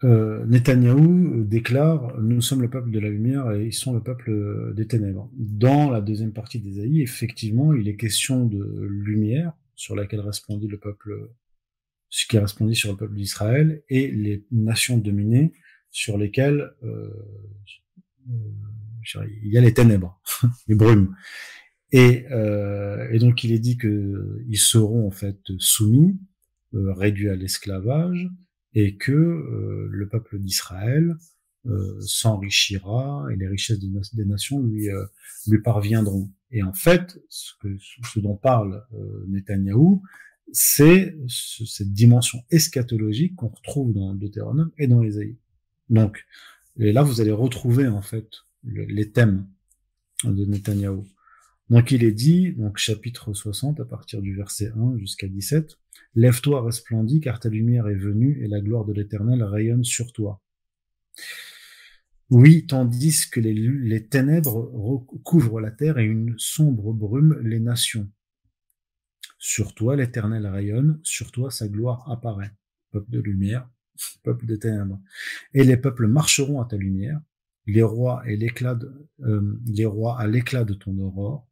[0.03, 4.73] euh, Netanyahou déclare Nous sommes le peuple de la lumière et ils sont le peuple
[4.75, 5.29] des ténèbres.
[5.33, 10.77] Dans la deuxième partie d'Ésaïe, effectivement, il est question de lumière sur laquelle répondit le
[10.77, 11.29] peuple,
[12.09, 15.53] ce qui répondit sur le peuple d'Israël et les nations dominées
[15.89, 17.09] sur lesquelles euh,
[18.29, 20.21] euh, il y a les ténèbres,
[20.67, 21.15] les brumes.
[21.91, 26.19] Et, euh, et donc il est dit qu'ils seront en fait soumis
[26.73, 28.27] euh, réduit à l'esclavage
[28.73, 31.15] et que euh, le peuple d'Israël
[31.65, 34.87] euh, s'enrichira et les richesses des, nations lui,
[35.47, 36.31] lui parviendront.
[36.51, 38.83] Et en fait, ce, que, ce dont parle
[39.27, 40.03] Netanyahou,
[40.51, 45.35] c'est cette dimension eschatologique qu'on retrouve dans Deutéronome et dans les
[45.89, 46.25] Donc,
[46.77, 48.27] et là, vous allez retrouver en fait
[48.63, 49.47] les thèmes
[50.23, 51.05] de Netanyahou.
[51.69, 55.79] Donc il est dit, donc chapitre 60 à partir du verset 1 jusqu'à 17,
[56.15, 60.41] Lève-toi, resplendis, car ta lumière est venue et la gloire de l'Éternel rayonne sur toi.
[62.29, 68.09] Oui, tandis que les, ténèbres recouvrent la terre et une sombre brume les nations.
[69.37, 72.51] Sur toi l'Éternel rayonne, sur toi sa gloire apparaît.
[72.91, 73.69] Peuple de lumière,
[74.23, 74.99] peuple de ténèbres.
[75.53, 77.19] Et les peuples marcheront à ta lumière,
[77.65, 78.39] les rois et
[79.21, 81.47] euh, les rois à l'éclat de ton aurore,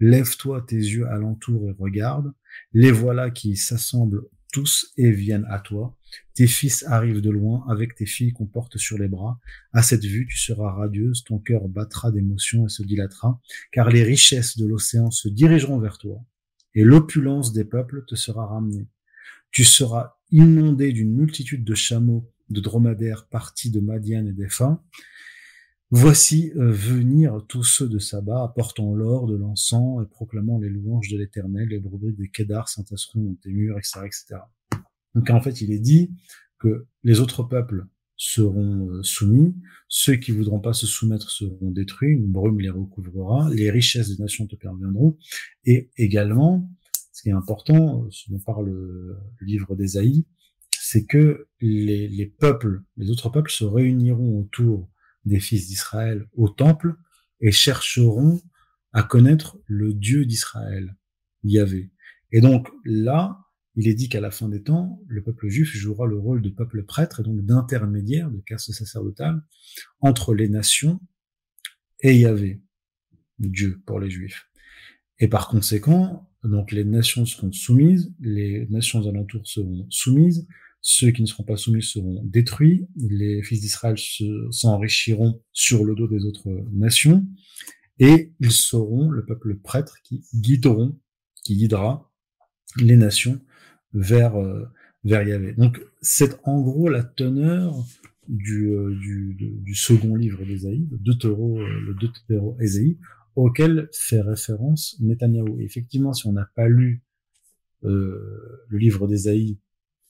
[0.00, 2.32] Lève-toi tes yeux alentour et regarde.
[2.72, 4.22] Les voilà qui s'assemblent
[4.54, 5.96] tous et viennent à toi.
[6.34, 9.40] Tes fils arrivent de loin avec tes filles qu'on porte sur les bras.
[9.72, 13.40] À cette vue, tu seras radieuse, ton cœur battra d'émotion et se dilatera,
[13.72, 16.24] car les richesses de l'océan se dirigeront vers toi,
[16.76, 18.86] et l'opulence des peuples te sera ramenée.
[19.50, 24.80] Tu seras inondé d'une multitude de chameaux, de dromadaires partis de Madian et d'Epha,
[25.96, 31.08] Voici euh, venir tous ceux de Saba, apportant l'or, de l'encens et proclamant les louanges
[31.08, 31.68] de l'Éternel.
[31.68, 32.16] Les brebis
[32.66, 34.34] s'entasseront dans tes murs, etc., etc.
[35.14, 36.10] Donc en fait, il est dit
[36.58, 39.54] que les autres peuples seront soumis,
[39.86, 44.20] ceux qui voudront pas se soumettre seront détruits, une brume les recouvrera, les richesses des
[44.20, 45.16] nations te perviendront,
[45.64, 46.68] et également,
[47.12, 50.26] ce qui est important, ce dont parle le livre d'Ésaïe,
[50.76, 54.90] c'est que les, les, peuples, les autres peuples se réuniront autour
[55.24, 56.94] des fils d'Israël au temple
[57.40, 58.40] et chercheront
[58.92, 60.96] à connaître le Dieu d'Israël,
[61.42, 61.90] Yahvé.
[62.30, 63.40] Et donc là,
[63.76, 66.48] il est dit qu'à la fin des temps, le peuple juif jouera le rôle de
[66.48, 69.42] peuple prêtre et donc d'intermédiaire, de caste sacerdotale,
[70.00, 71.00] entre les nations
[72.00, 72.62] et Yahvé,
[73.38, 74.48] Dieu pour les juifs.
[75.18, 80.46] Et par conséquent, donc les nations seront soumises, les nations alentours seront soumises,
[80.86, 83.96] ceux qui ne seront pas soumis seront détruits, les fils d'Israël
[84.50, 87.26] s'enrichiront sur le dos des autres nations,
[87.98, 91.00] et ils seront le peuple prêtre qui guideront,
[91.42, 92.12] qui guidera
[92.76, 93.40] les nations
[93.94, 94.66] vers euh,
[95.04, 95.54] vers Yahvé.
[95.54, 97.74] Donc c'est en gros la teneur
[98.28, 102.98] du, euh, du, second livre d'Ésaïe, le euh, le Deutéro Ésaïe,
[103.36, 105.60] auquel fait référence Netanyahou.
[105.60, 107.02] effectivement, si on n'a pas lu
[107.84, 109.58] euh, le livre d'Ésaïe,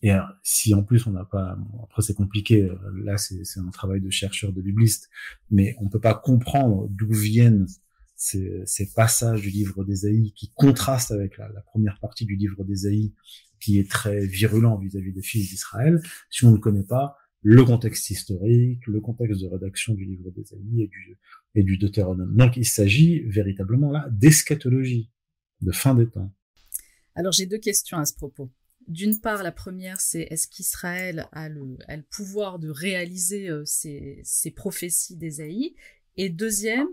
[0.05, 0.12] et
[0.43, 4.53] si en plus on n'a pas, après c'est compliqué, là c'est un travail de chercheur,
[4.53, 5.09] de bibliste,
[5.51, 7.67] mais on peut pas comprendre d'où viennent
[8.14, 12.64] ces, ces, passages du livre d'Ésaïe qui contrastent avec la, la, première partie du livre
[12.64, 13.14] d'Ésaïe
[13.61, 18.11] qui est très virulent vis-à-vis des fils d'Israël, si on ne connaît pas le contexte
[18.11, 21.19] historique, le contexte de rédaction du livre d'Ésaïe et du,
[21.55, 22.37] et du Deutéronome.
[22.37, 25.11] Donc il s'agit véritablement là d'eschatologie,
[25.62, 26.31] de fin des temps.
[27.14, 28.51] Alors j'ai deux questions à ce propos.
[28.88, 33.64] D'une part, la première, c'est est-ce qu'Israël a le, a le, pouvoir de réaliser euh,
[33.64, 35.75] ces, prophéties d'Ésaïe
[36.16, 36.88] Et deuxième,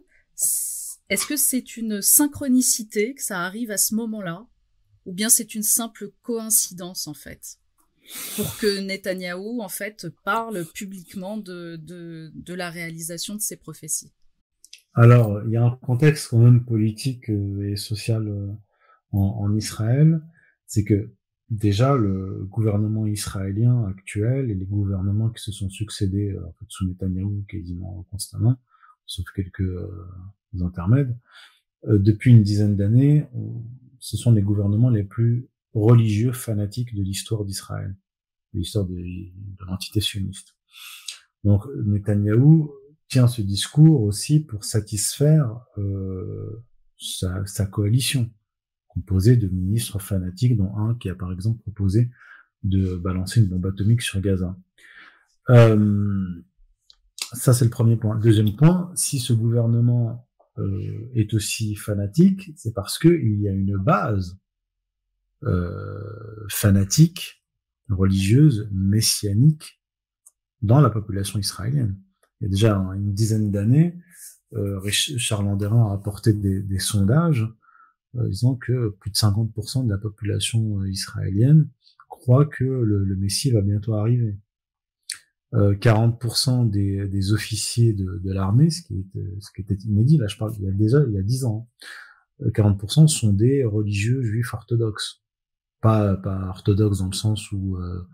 [1.10, 4.48] est-ce que c'est une synchronicité que ça arrive à ce moment-là?
[5.06, 7.58] Ou bien c'est une simple coïncidence en fait?
[8.36, 14.14] Pour que Netanyahou en fait parle publiquement de, de, de la réalisation de ces prophéties.
[14.94, 18.48] Alors, il y a un contexte quand même politique euh, et social euh,
[19.12, 20.22] en, en Israël,
[20.68, 21.14] c'est que
[21.52, 27.46] déjà le gouvernement israélien actuel et les gouvernements qui se sont succédés euh, sous Netanyahou
[27.48, 28.58] quasiment constamment,
[29.06, 29.70] sauf quelques
[30.60, 31.16] intermèdes,
[31.88, 33.26] depuis une dizaine d'années,
[34.00, 37.96] ce sont les gouvernements les plus religieux fanatiques de l'histoire d'Israël,
[38.54, 38.96] de l'histoire de,
[39.66, 40.56] l'entité sioniste.
[41.44, 42.72] Donc Netanyahou
[43.08, 46.64] tient ce discours aussi pour satisfaire euh,
[46.98, 48.30] sa, sa, coalition,
[48.94, 52.10] composée de ministres fanatiques, dont un qui a par exemple proposé
[52.64, 54.56] de balancer une bombe atomique sur Gaza.
[55.50, 56.26] Euh,
[57.34, 58.18] ça, c'est le premier point.
[58.18, 60.28] Deuxième point, si ce gouvernement
[60.58, 64.38] euh, est aussi fanatique, c'est parce qu'il y a une base
[65.44, 67.44] euh, fanatique,
[67.90, 69.82] religieuse, messianique
[70.62, 71.98] dans la population israélienne.
[72.40, 73.98] Il y a déjà une dizaine d'années,
[74.54, 77.48] euh, Charles Landerin a apporté des, sondages
[78.14, 81.70] disant que plus de 50% de la population euh, israélienne
[82.10, 84.38] croit que le, le Messie va bientôt arriver.
[85.54, 90.18] 40% euh, des, des, officiers de, de l'armée, ce qui était, ce qui était inédit,
[90.18, 91.70] là je parle il y a déjà il y a 10 ans,
[92.42, 93.04] 40% hein.
[93.04, 95.22] euh, sont des religieux juifs orthodoxes.
[95.82, 98.08] Pas, pas orthodoxes dans le sens où, euh,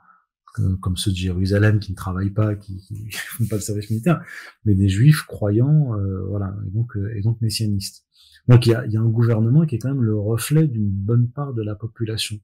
[0.81, 4.23] comme ceux de Jérusalem qui ne travaillent pas, qui, qui font pas de service militaire,
[4.65, 8.06] mais des juifs croyants, euh, voilà, et donc, et donc messianistes.
[8.47, 10.89] Donc il y a, y a un gouvernement qui est quand même le reflet d'une
[10.89, 12.39] bonne part de la population.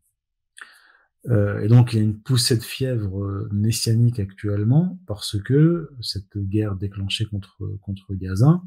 [1.30, 5.90] Euh, et donc il y a une poussée de fièvre euh, messianique actuellement parce que
[6.02, 8.62] cette guerre déclenchée contre contre Gaza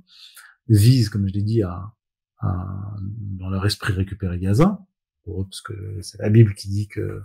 [0.69, 1.93] vise, comme je l'ai dit, à,
[2.39, 4.81] à, dans leur esprit récupérer Gaza,
[5.27, 7.21] parce que c'est la Bible qui dit que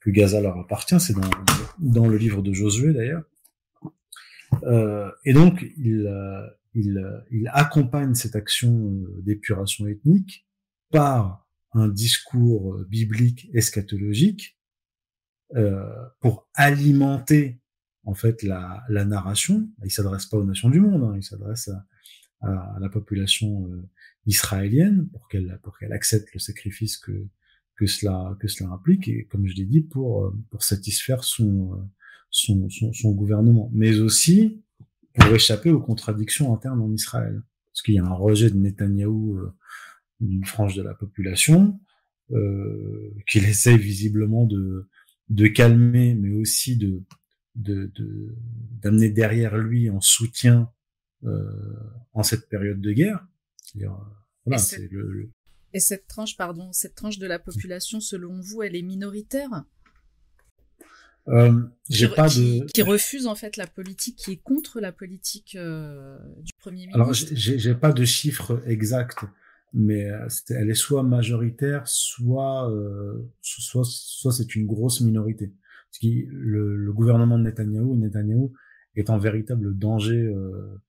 [0.00, 1.30] que Gaza leur appartient, c'est dans
[1.78, 3.24] dans le livre de Josué d'ailleurs.
[4.62, 10.46] Euh, et donc il euh, il il accompagne cette action d'épuration ethnique
[10.90, 14.58] par un discours euh, biblique eschatologique
[15.54, 15.84] euh,
[16.20, 17.60] pour alimenter
[18.04, 19.68] en fait la, la narration.
[19.84, 21.86] Il s'adresse pas aux nations du monde, hein, il s'adresse à,
[22.40, 23.88] à, la population euh,
[24.26, 27.26] israélienne pour qu'elle pour qu'elle accepte le sacrifice que
[27.76, 31.88] que cela que cela implique et comme je l'ai dit pour euh, pour satisfaire son
[32.30, 34.62] son, son, son gouvernement, mais aussi
[35.18, 39.40] pour échapper aux contradictions internes en Israël, parce qu'il y a un rejet de Netanyahou
[40.20, 41.78] d'une frange de la population,
[42.32, 44.88] euh, qu'il essaye visiblement de,
[45.28, 47.02] de calmer, mais aussi de
[47.54, 50.70] d'amener de, derrière lui en soutien
[51.24, 51.50] euh,
[52.12, 53.26] en cette période de guerre.
[53.76, 53.86] Euh,
[54.44, 55.30] voilà, c'est le,
[55.72, 59.50] Et cette tranche, pardon, cette tranche de la population, selon vous, elle est minoritaire?
[59.52, 59.75] euh,
[61.88, 65.56] j'ai pas qui, de qui refuse en fait la politique qui est contre la politique
[65.56, 66.96] euh, du premier ministre.
[66.96, 69.24] Alors j'ai pas de chiffres exacts,
[69.72, 75.52] mais euh, elle est soit majoritaire, soit euh, soit soit c'est une grosse minorité.
[75.90, 78.52] Parce que le, le gouvernement de Netanyahou, Netanyahou
[78.94, 80.80] est en véritable danger euh,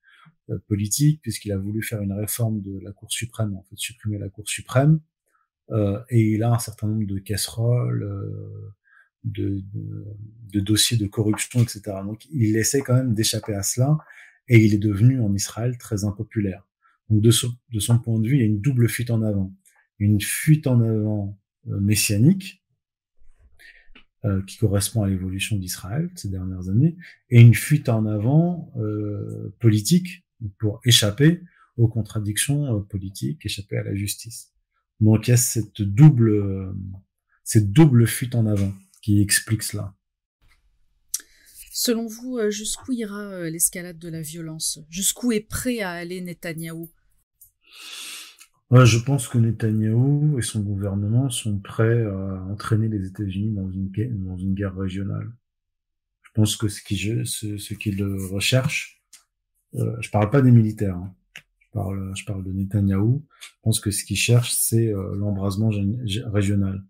[0.50, 4.18] euh, politique puisqu'il a voulu faire une réforme de la Cour suprême, en fait supprimer
[4.18, 5.00] la Cour suprême,
[5.72, 8.74] euh, et il a un certain nombre de casseroles, euh,
[9.32, 9.64] de,
[10.54, 11.82] de, dossiers de corruption, etc.
[12.04, 13.98] Donc il essaie quand même d'échapper à cela,
[14.48, 16.68] et il est devenu en Israël très impopulaire.
[17.10, 17.32] Donc de,
[17.74, 19.54] de son point de vue, il y a une double fuite en avant,
[20.00, 22.64] une fuite en avant messianique
[24.26, 26.98] euh, qui correspond à l'évolution d'Israël ces dernières années,
[27.30, 30.26] et une fuite en avant euh, politique
[30.60, 31.42] pour échapper
[31.78, 34.54] aux contradictions euh, politiques, échapper à la justice.
[35.00, 36.74] Donc il y a cette double, euh,
[37.44, 38.74] cette double fuite en avant
[39.08, 39.94] qui explique cela.
[41.72, 44.80] Selon vous, jusqu'où ira l'escalade de la violence?
[44.90, 46.92] Jusqu'où est prêt à aller Netanyahou?
[48.70, 53.90] Je pense que Netanyahou et son gouvernement sont prêts à entraîner les États-Unis dans une,
[54.26, 55.32] dans une guerre régionale.
[56.24, 59.02] Je pense que ce qu'ils ce, ce recherchent,
[59.76, 61.16] euh, je parle pas des militaires, hein.
[61.60, 63.26] je parle je parle de Netanyahou.
[63.40, 65.72] Je pense que ce qu'ils cherchent, c'est euh, l'embrasement
[66.26, 66.84] régional,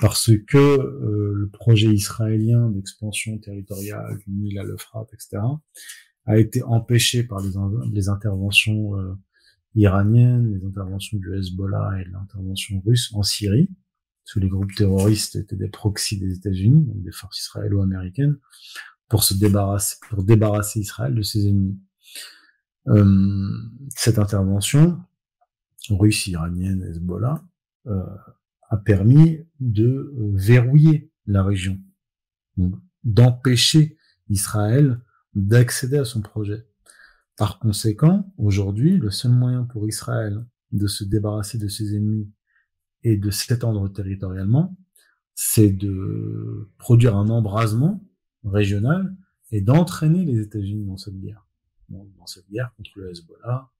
[0.00, 5.42] parce que euh, le projet israélien d'expansion territoriale du Nil à l'Euphrate, etc.,
[6.24, 9.14] a été empêché par les, interventions euh,
[9.74, 13.68] iranienne, les interventions du Hezbollah et l'intervention russe en Syrie,
[14.24, 18.38] sous les groupes terroristes étaient des proxys des États-Unis, donc des forces israélo-américaines,
[19.08, 21.78] pour se débarrasser, pour débarrasser Israël de ses ennemis.
[22.88, 23.58] Euh,
[23.96, 25.00] cette intervention
[25.90, 27.44] russe, iranienne, Hezbollah,
[27.86, 28.04] euh,
[28.72, 31.78] a permis de euh, verrouiller la région,
[33.04, 33.98] d'empêcher
[34.30, 35.02] Israël
[35.34, 36.66] d'accéder à son projet.
[37.36, 42.32] Par conséquent, aujourd'hui, le seul moyen pour Israël de se débarrasser de ses ennemis
[43.02, 44.74] et de s'étendre territorialement,
[45.34, 48.02] c'est de produire un embrasement
[48.42, 49.14] régional
[49.50, 51.46] et d'entraîner les États-Unis dans cette guerre.
[51.90, 53.70] Dans cette guerre contre le Hezbollah,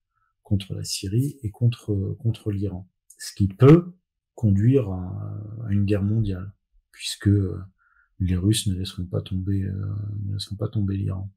[0.42, 2.90] contre la Syrie et contre, contre l'Iran.
[3.18, 3.94] Ce qui peut
[4.42, 6.52] conduire à, une guerre mondiale,
[6.90, 7.31] puisque
[8.18, 9.72] les Russes ne laisseront pas tomber, euh,
[10.26, 11.31] ne laisseront pas tomber l'Iran.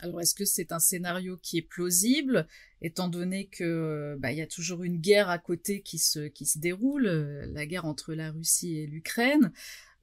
[0.00, 2.48] Alors est-ce que c'est un scénario qui est plausible,
[2.82, 6.44] étant donné que bah, il y a toujours une guerre à côté qui se qui
[6.44, 9.52] se déroule, euh, la guerre entre la Russie et l'Ukraine.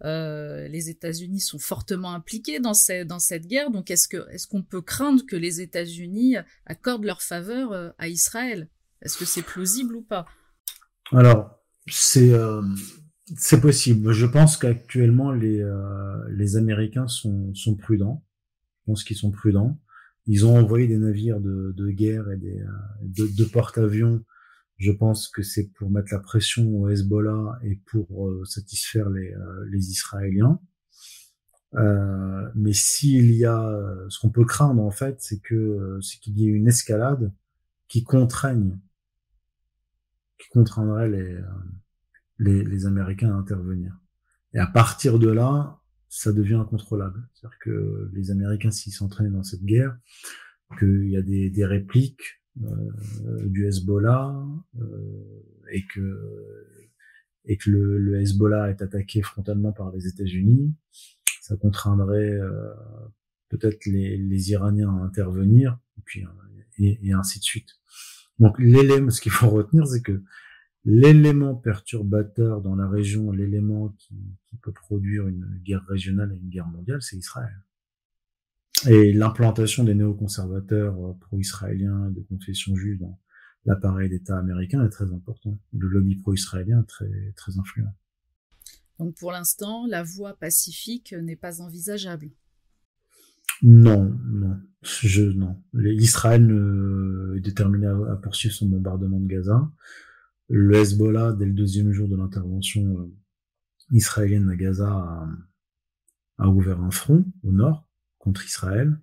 [0.04, 2.74] Euh, les États-Unis sont fortement impliqués dans,
[3.06, 7.90] dans cette guerre, donc est-ce qu'on peut craindre que les États-Unis accordent leur faveur euh,
[7.98, 8.70] à Israël?
[9.02, 10.26] Est-ce que c'est plausible ou pas?
[11.12, 12.34] Alors c'est
[13.36, 14.12] c'est possible.
[14.12, 15.64] Je pense qu'actuellement les
[16.30, 18.24] les Américains sont sont prudents.
[18.82, 19.80] Je pense qu'ils sont prudents.
[20.28, 22.68] Ils ont envoyé des navires de, de guerre et des, euh,
[23.02, 24.24] de, de porte-avions.
[24.78, 29.32] Je pense que c'est pour mettre la pression au Hezbollah et pour euh, satisfaire les,
[29.34, 30.60] euh, les Israéliens.
[31.76, 36.38] Euh, mais s'il y a, ce qu'on peut craindre en fait, c'est que c'est qu'il
[36.40, 37.32] y ait une escalade
[37.88, 38.80] qui contraigne,
[40.38, 41.40] qui contraindrait les,
[42.40, 43.98] les, les Américains à intervenir.
[44.54, 47.28] Et à partir de là, ça devient incontrôlable.
[47.34, 49.98] C'est-à-dire que les Américains, s'ils s'entraînent dans cette guerre,
[50.80, 54.42] qu'il y a des, des répliques euh, du Hezbollah
[54.80, 56.66] euh, et que
[57.48, 60.74] et que le, le, Hezbollah est attaqué frontalement par les États-Unis,
[61.42, 62.74] ça contraindrait euh,
[63.50, 66.26] peut-être les, les, Iraniens à intervenir et puis
[66.80, 67.70] et, et ainsi de suite.
[68.40, 70.22] Donc l'élément, ce qu'il faut retenir, c'est que
[70.84, 74.16] l'élément perturbateur dans la région, l'élément qui,
[74.62, 77.62] peut produire une guerre régionale et une guerre mondiale, c'est Israël.
[78.88, 83.20] Et l'implantation des néoconservateurs euh, pro-israéliens de confession juive dans
[83.66, 85.60] l'appareil d'État américain est très important.
[85.74, 87.94] Le lobby pro-israélien est très, très influent.
[88.98, 92.30] Donc pour l'instant, la voie pacifique n'est pas envisageable.
[93.62, 95.62] Non, non, je non.
[95.74, 96.44] Israël
[97.36, 99.72] est déterminé à poursuivre son bombardement de Gaza.
[100.50, 103.12] Le Hezbollah, dès le deuxième jour de l'intervention euh,
[103.92, 105.28] israélienne à Gaza,
[106.38, 109.00] a, ouvert un front au nord contre Israël.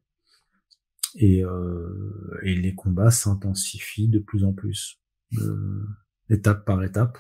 [1.17, 5.01] Et, euh, et les combats s'intensifient de plus en plus,
[5.39, 5.87] euh,
[6.31, 7.19] étape par étape,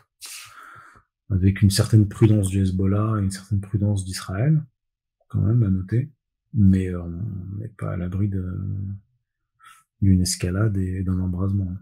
[1.31, 4.65] avec une certaine prudence du Hezbollah et une certaine prudence d'Israël,
[5.29, 6.11] quand même à noter,
[6.55, 7.11] mais on
[7.59, 8.31] n'est pas à l'abri
[10.01, 11.77] d'une escalade et d'un embrasement.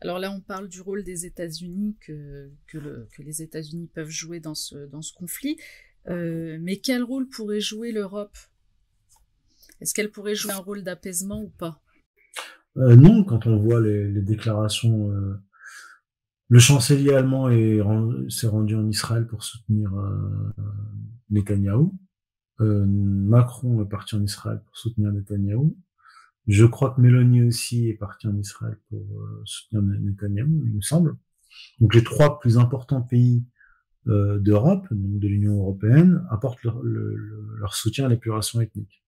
[0.00, 4.54] Alors là, on parle du rôle des États-Unis que, que, les États-Unis peuvent jouer dans
[4.54, 5.56] ce, dans ce conflit.
[6.06, 8.36] mais quel rôle pourrait jouer l'Europe?
[9.80, 11.80] Est-ce qu'elle pourrait jouer un rôle d'apaisement ou pas?
[12.74, 15.12] Non, quand on voit les, les déclarations
[16.52, 17.48] le chancelier allemand
[18.28, 20.52] s'est rendu en Israël pour soutenir euh,
[21.30, 21.98] Netanyahou.
[22.62, 25.76] Euh, Macron est parti en Israël pour soutenir Netanyahou.
[26.46, 30.80] Je crois que Mélanie aussi est partie en Israël pour euh, soutenir Netanyahou, il me
[30.80, 31.16] semble.
[31.80, 33.44] Donc les trois plus importants pays
[34.08, 39.04] euh, d'Europe, donc de l'Union européenne, apportent leur, soutien à l'épuration ethnique.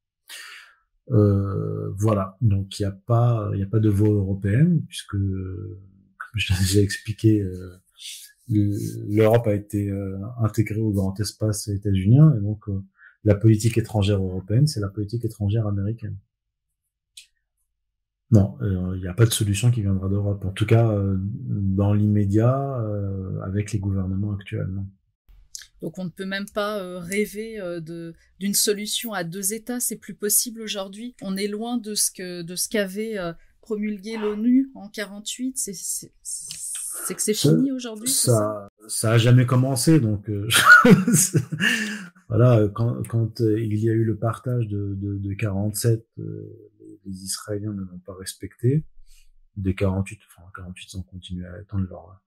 [1.11, 6.53] Euh, voilà, donc il n'y a pas, il a pas de voix européenne puisque je
[6.53, 7.45] l'ai déjà expliqué,
[8.49, 9.93] l'Europe a été
[10.41, 12.69] intégrée au grand espace états-unien, et donc
[13.25, 16.17] la politique étrangère européenne, c'est la politique étrangère américaine.
[18.31, 20.45] Non, il n'y a pas de solution qui viendra d'Europe.
[20.45, 20.93] En tout cas,
[21.47, 22.83] dans l'immédiat,
[23.45, 24.69] avec les gouvernements actuels.
[25.83, 29.79] Donc on ne peut même pas rêver de d'une solution à deux États.
[29.79, 31.15] C'est plus possible aujourd'hui.
[31.23, 33.19] On est loin de ce que de ce qu'avait
[33.65, 36.11] promulguer l'ONU en 48 C'est
[37.15, 40.47] que c'est fini aujourd'hui ça, ça, a jamais commencé, donc euh,
[42.29, 42.69] voilà.
[42.69, 46.71] Quand, quand euh, il y a eu le partage de, de, de 47, euh,
[47.05, 48.85] les Israéliens ne l'ont pas respecté.
[49.57, 52.21] Des 48, enfin 48, ils ont continué à étendre leur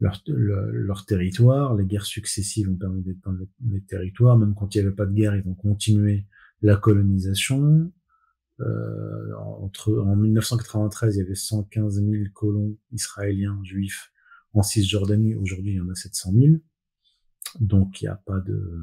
[0.00, 1.76] leur, leur, territoire.
[1.76, 4.36] Les guerres successives ont permis d'étendre les, les territoires.
[4.36, 6.26] Même quand il n'y avait pas de guerre, ils ont continué
[6.60, 7.92] la colonisation.
[8.60, 14.12] Euh, entre en 1993, il y avait 115 000 colons israéliens juifs
[14.54, 15.34] en Cisjordanie.
[15.34, 16.46] Aujourd'hui, il y en a 700 000.
[17.60, 18.80] Donc, il n'y a pas de,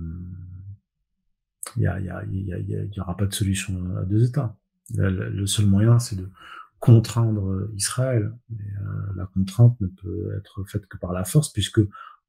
[1.78, 4.58] il y, aura pas de solution à deux États.
[4.96, 6.30] Le, seul moyen, c'est de
[6.80, 8.34] contraindre Israël.
[8.50, 11.82] Mais euh, la contrainte ne peut être faite que par la force, puisque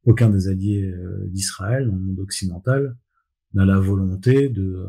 [0.04, 2.96] aucun des alliés euh, d'Israël, dans le monde occidental,
[3.54, 4.86] n'a la volonté de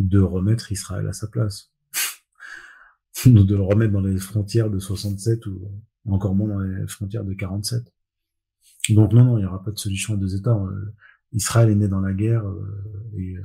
[0.00, 1.70] de remettre Israël à sa place.
[3.26, 5.70] de le remettre dans les frontières de 67 ou
[6.06, 7.92] encore moins dans les frontières de 47.
[8.88, 10.56] Donc non, non, il n'y aura pas de solution à deux États.
[10.56, 10.94] Euh,
[11.32, 13.42] Israël est né dans la guerre euh, et euh,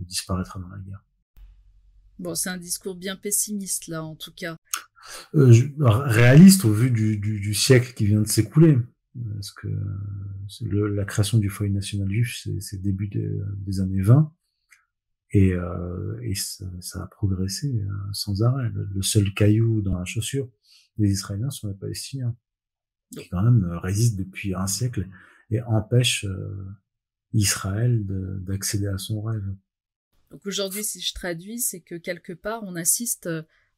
[0.00, 1.04] disparaîtra dans la guerre.
[2.18, 4.56] Bon, c'est un discours bien pessimiste là, en tout cas.
[5.32, 8.78] réaliste au vu du, du, siècle qui vient de s'écouler.
[9.34, 9.68] Parce que
[10.70, 14.32] la création du foyer national juif, c'est début des années 20.
[15.34, 18.70] Et, euh, et ça, ça, a progressé euh, sans arrêt.
[18.72, 20.48] Le, seul caillou dans la chaussure
[20.96, 22.36] des Israéliens sont les Palestiniens,
[23.14, 25.08] qui quand même euh, résistent depuis un siècle
[25.50, 26.66] et empêchent euh,
[27.32, 29.44] Israël d'accéder à son rêve.
[30.30, 33.28] Donc aujourd'hui, si je traduis, c'est que quelque part, on assiste,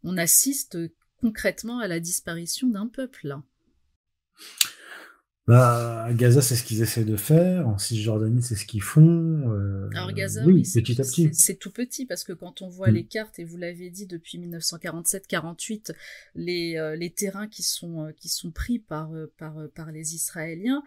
[0.02, 0.78] on assiste
[1.16, 3.36] concrètement à la disparition d'un peuple.
[5.46, 7.68] Bah, à Gaza, c'est ce qu'ils essaient de faire.
[7.68, 9.52] En Cisjordanie, c'est ce qu'ils font.
[9.52, 11.32] Euh, Alors Gaza, oui, petit à petit.
[11.32, 12.94] C'est tout petit parce que quand on voit mm.
[12.94, 15.92] les cartes, et vous l'avez dit depuis 1947-48,
[16.34, 20.82] les, euh, les terrains qui sont, euh, qui sont pris par, par, par les Israéliens,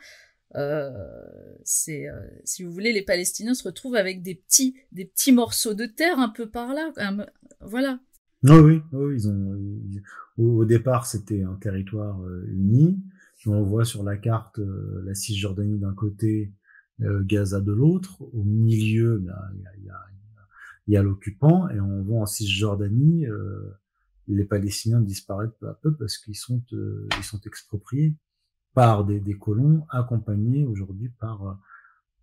[1.63, 2.07] c'est,
[2.43, 6.19] si vous voulez, les Palestiniens se retrouvent avec des petits, des petits morceaux de terre
[6.19, 6.91] un peu par là.
[7.61, 7.99] voilà.
[8.43, 9.57] oui, oui, ils ont.
[10.37, 12.97] au, départ, c'était un territoire uni
[13.47, 16.51] on voit sur la carte euh, la Cisjordanie d'un côté,
[17.01, 18.21] euh, Gaza de l'autre.
[18.33, 20.05] Au milieu, bah, il y a,
[20.87, 23.79] y a l'occupant, et on voit en Cisjordanie, euh,
[24.27, 28.15] les Palestiniens disparaissent peu à peu parce qu'ils sont, ils sont expropriés
[28.73, 31.59] par des, des colons accompagnés aujourd'hui par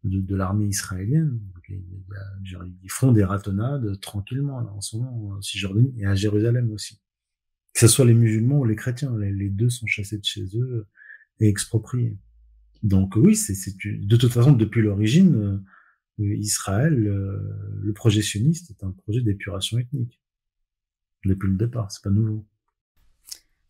[0.05, 1.41] de, l'armée israélienne.
[1.69, 7.01] ils font des ratonnades tranquillement là, en ce moment en Cisjordanie et à Jérusalem aussi.
[7.75, 10.87] Que ce soit les musulmans ou les chrétiens, les deux sont chassés de chez eux
[11.41, 12.16] et exproprié.
[12.82, 15.64] Donc oui, c'est de toute façon depuis l'origine,
[16.20, 17.39] euh, Israël, euh,
[17.80, 20.20] le projet sioniste est un projet d'épuration ethnique
[21.24, 21.91] depuis le départ.
[21.91, 22.47] C'est pas nouveau.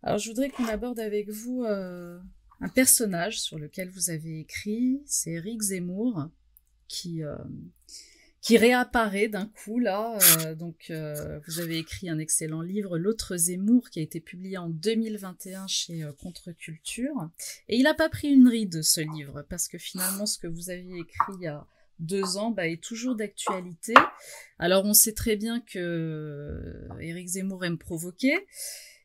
[0.02, 2.20] Alors je voudrais qu'on aborde avec vous euh,
[2.60, 6.28] un personnage sur lequel vous avez écrit, c'est Eric Zemmour,
[6.88, 7.22] qui
[8.46, 10.16] qui réapparaît d'un coup là.
[10.38, 14.56] Euh, donc, euh, vous avez écrit un excellent livre, L'autre Zemmour, qui a été publié
[14.56, 17.28] en 2021 chez euh, Contre-Culture.
[17.68, 20.70] Et il n'a pas pris une ride, ce livre, parce que finalement, ce que vous
[20.70, 21.66] aviez écrit il y a
[21.98, 23.94] deux ans bah, est toujours d'actualité.
[24.60, 28.46] Alors, on sait très bien que Éric Zemmour aime provoquer.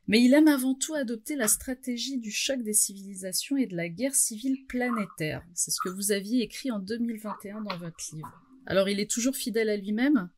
[0.08, 3.90] Mais il aime avant tout adopter la stratégie du choc des civilisations et de la
[3.90, 5.44] guerre civile planétaire.
[5.56, 8.51] C'est ce que vous aviez écrit en 2021 dans votre livre.
[8.66, 10.30] Alors il est toujours fidèle à lui-même?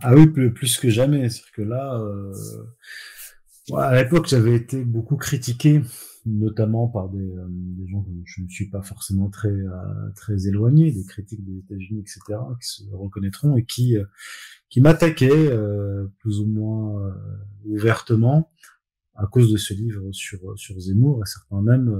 [0.00, 1.28] Ah oui, plus, que jamais.
[1.28, 2.32] C'est que là, euh,
[3.76, 5.80] à l'époque, j'avais été beaucoup critiqué
[6.24, 7.48] notamment par des, euh,
[7.88, 12.00] gens que je ne suis pas forcément très euh, très éloigné, des critiques des États-Unis,
[12.00, 12.20] etc.,
[12.60, 13.96] qui se reconnaîtront et qui
[14.68, 15.50] qui m'attaquaient
[16.18, 17.14] plus ou moins
[17.64, 18.50] ouvertement
[19.14, 21.92] à cause de ce livre sur sur Zemmour et certains même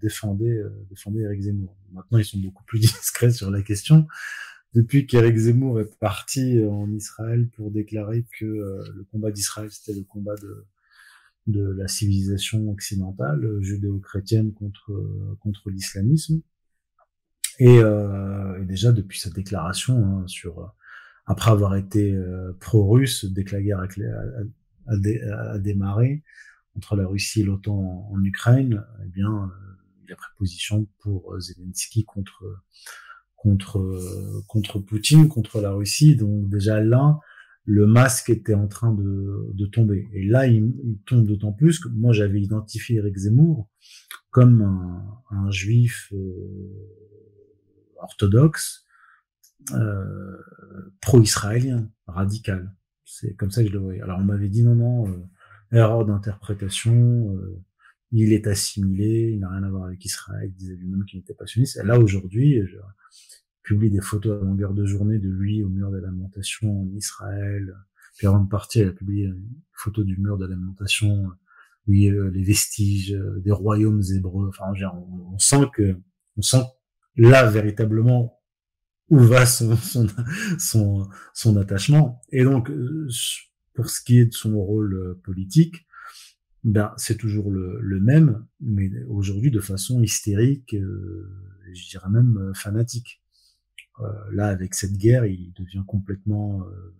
[0.00, 1.76] défendaient défendaient Eric Zemmour.
[1.92, 4.06] Maintenant, ils sont beaucoup plus discrets sur la question.
[4.74, 10.04] Depuis qu'Eric Zemmour est parti en Israël pour déclarer que le combat d'Israël c'était le
[10.04, 10.66] combat de
[11.46, 16.40] de la civilisation occidentale euh, judéo-chrétienne contre euh, contre l'islamisme.
[17.58, 20.74] Et, euh, et, déjà depuis sa déclaration hein, sur
[21.26, 22.14] après avoir été
[22.60, 26.22] pro-russe dès que la guerre a, a, a, démarré
[26.76, 29.50] entre la Russie et l'OTAN en, Ukraine, eh bien
[30.04, 32.44] il a pris position pour Zelensky contre
[33.44, 34.00] contre
[34.48, 36.16] contre Poutine, contre la Russie.
[36.16, 37.20] Donc déjà là,
[37.66, 40.08] le masque était en train de, de tomber.
[40.14, 40.72] Et là, il,
[41.06, 43.68] tombe d'autant plus que moi, j'avais identifié Eric Zemmour
[44.30, 46.24] comme un, un juif euh,
[47.98, 48.86] orthodoxe,
[49.72, 50.36] euh,
[51.00, 52.74] pro-israélien, radical.
[53.04, 54.00] C'est comme ça que je le voyais.
[54.00, 57.62] Alors, on m'avait dit non, non, euh, erreur d'interprétation, euh,
[58.10, 61.34] il est assimilé, il n'a rien à voir avec Israël, il disait lui-même qu'il n'était
[61.34, 61.78] pas sioniste.
[61.78, 62.60] Et là, aujourd'hui,
[63.64, 67.74] publie des photos à longueur de journée de lui au mur de lamentation en Israël.
[68.16, 71.32] Puis avant de partir, il a publié une photo du mur de lamentation,
[71.88, 74.48] oui, euh, les vestiges euh, des royaumes hébreux.
[74.48, 75.96] Enfin, on, on, sent que,
[76.36, 76.62] on sent
[77.16, 78.38] là véritablement
[79.08, 79.76] où va son,
[80.58, 82.20] son, son, attachement.
[82.30, 83.08] Et donc, euh,
[83.74, 85.86] pour ce qui est de son rôle politique,
[86.62, 93.23] ben, c'est toujours le, le, même, mais aujourd'hui de façon hystérique, je dirais même fanatique.
[94.00, 96.62] Euh, là, avec cette guerre, il devient complètement.
[96.62, 96.94] Euh,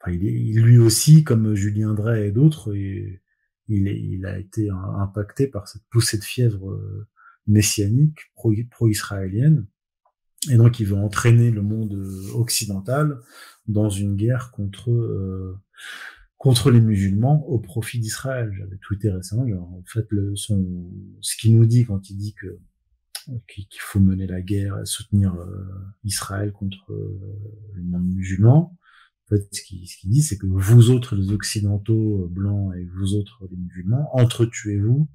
[0.00, 3.20] enfin, il, est, lui aussi, comme Julien Drey et d'autres, il,
[3.68, 7.08] il, a été impacté par cette poussée de fièvre euh,
[7.46, 8.18] messianique
[8.70, 9.66] pro-israélienne.
[10.50, 11.94] et donc, il veut entraîner le monde
[12.34, 13.20] occidental
[13.66, 15.58] dans une guerre contre euh,
[16.38, 18.52] contre les musulmans au profit d'Israël.
[18.56, 22.58] J'avais tweeté récemment, en fait, le, son, ce qu'il nous dit quand il dit que
[23.48, 25.66] qu'il faut mener la guerre, soutenir euh,
[26.04, 27.20] Israël contre euh,
[27.74, 28.76] le monde musulman.
[29.24, 32.84] En fait, ce qu'il ce dit, c'est que vous autres, les occidentaux euh, blancs, et
[32.84, 35.08] vous autres, les musulmans, entretuez-vous,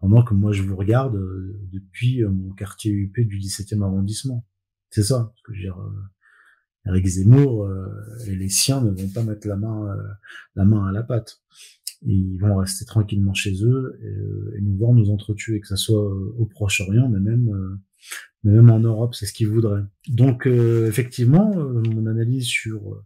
[0.00, 1.18] pendant que moi je vous regarde
[1.70, 4.46] depuis mon quartier UP du 17e arrondissement.
[4.90, 5.78] C'est ça, ce que je veux dire.
[6.86, 7.70] Eric Zemmour
[8.26, 9.94] et les siens ne vont pas mettre la main,
[10.54, 11.42] la main à la pâte
[12.02, 15.76] ils vont rester tranquillement chez eux et, euh, et nous voir nous entretuer, que ce
[15.76, 17.76] soit euh, au Proche-Orient, mais même, euh,
[18.42, 19.84] mais même en Europe, c'est ce qu'ils voudraient.
[20.08, 23.04] Donc effectivement, mon analyse sur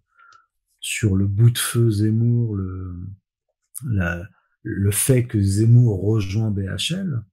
[0.79, 2.95] sur le bout de feu Zemmour, le
[3.85, 4.29] la,
[4.63, 7.25] le fait que Zemmour rejoint BHL,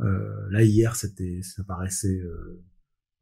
[0.00, 1.08] euh, là hier ça
[1.66, 2.20] paraissait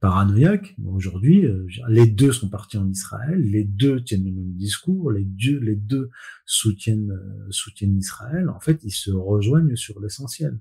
[0.01, 0.76] paranoïaque.
[0.84, 5.24] Aujourd'hui, euh, les deux sont partis en Israël, les deux tiennent le même discours, les
[5.24, 6.11] deux, les deux
[6.46, 8.49] soutiennent, euh, soutiennent Israël.
[8.49, 10.59] En fait, ils se rejoignent sur l'essentiel.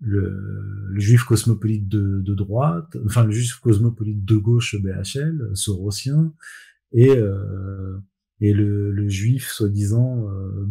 [0.00, 6.34] Le, juif cosmopolite de, droite, enfin le juif cosmopolite de gauche BHL, sorosien,
[6.92, 7.98] et euh,
[8.40, 10.66] et le, juif soi-disant euh,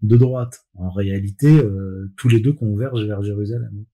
[0.00, 0.66] de droite.
[0.74, 1.62] En réalité,
[2.16, 3.84] tous les deux convergent vers Jérusalem.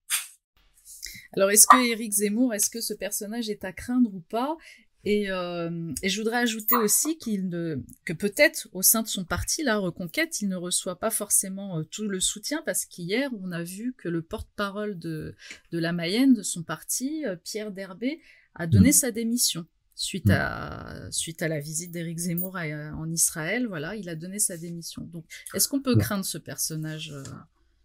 [1.32, 4.56] Alors, est-ce que Éric Zemmour, est-ce que ce personnage est à craindre ou pas?
[5.04, 9.24] Et, euh, et, je voudrais ajouter aussi qu'il ne, que peut-être au sein de son
[9.24, 13.50] parti, la Reconquête, il ne reçoit pas forcément euh, tout le soutien parce qu'hier, on
[13.50, 15.34] a vu que le porte-parole de,
[15.72, 18.20] de la Mayenne, de son parti, euh, Pierre Derbé,
[18.54, 18.92] a donné mmh.
[18.92, 20.32] sa démission suite mmh.
[20.32, 23.66] à suite à la visite d'Éric Zemmour en Israël.
[23.66, 25.02] Voilà, il a donné sa démission.
[25.04, 25.24] Donc,
[25.54, 27.14] est-ce qu'on peut craindre ce personnage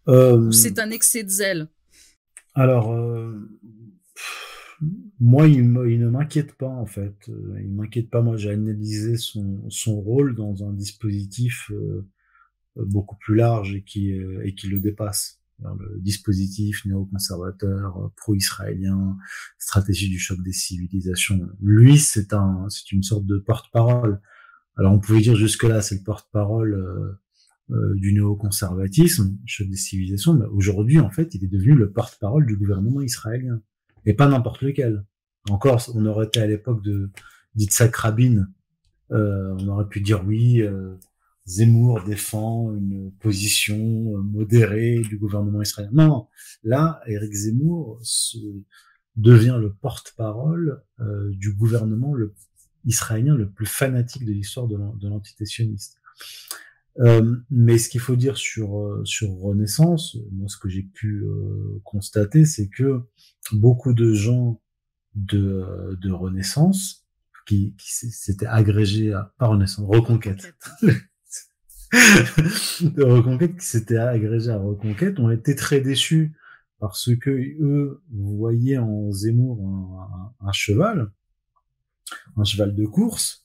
[0.08, 1.68] euh, C'est un excès de zèle?
[2.56, 3.38] Alors, euh,
[5.20, 7.16] moi, il, ne m'inquiète pas en fait.
[7.28, 8.22] Euh, il m'inquiète pas.
[8.22, 12.08] Moi, j'ai analysé son, son rôle dans un dispositif euh,
[12.78, 15.42] beaucoup plus large et qui, et qui le dépasse.
[15.64, 19.18] le dispositif néoconservateur, pro-israélien,
[19.60, 21.48] stratégie du choc des civilisations.
[21.62, 24.22] Lui, c'est un, c'est une sorte de porte-parole.
[24.78, 27.18] Alors, on pouvait dire jusque-là, c'est le porte-parole
[27.72, 32.46] euh, du néoconservatisme, chef des civilisations, mais aujourd'hui, en fait, il est devenu le porte-parole
[32.46, 33.60] du gouvernement israélien.
[34.06, 35.04] Et pas n'importe lequel.
[35.50, 37.10] Encore, on aurait été à l'époque de
[37.56, 38.48] d'Itzhak Rabin,
[39.12, 40.94] euh, on aurait pu dire oui, euh,
[41.48, 43.80] Zemmour défend une position
[44.22, 45.92] modérée du gouvernement israélien.
[45.92, 46.28] Non,
[46.64, 48.38] là, Eric Zemmour se,
[49.16, 50.84] devient le porte-parole
[51.32, 52.14] du gouvernement
[52.86, 55.46] israélien le plus fanatique de l'histoire de l'entité.
[57.00, 61.24] Euh, mais ce qu'il faut dire sur euh, sur Renaissance, moi ce que j'ai pu
[61.24, 63.02] euh, constater, c'est que
[63.52, 64.62] beaucoup de gens
[65.14, 67.06] de de Renaissance
[67.46, 70.56] qui, qui s'étaient agrégés à pas Renaissance, Reconquête.
[70.82, 70.94] de
[73.04, 76.34] Reconquête qui s'étaient agrégés à Reconquête ont été très déçus
[76.80, 81.12] parce que eux voyaient en Zemmour un cheval,
[82.38, 83.45] un cheval de course, euh,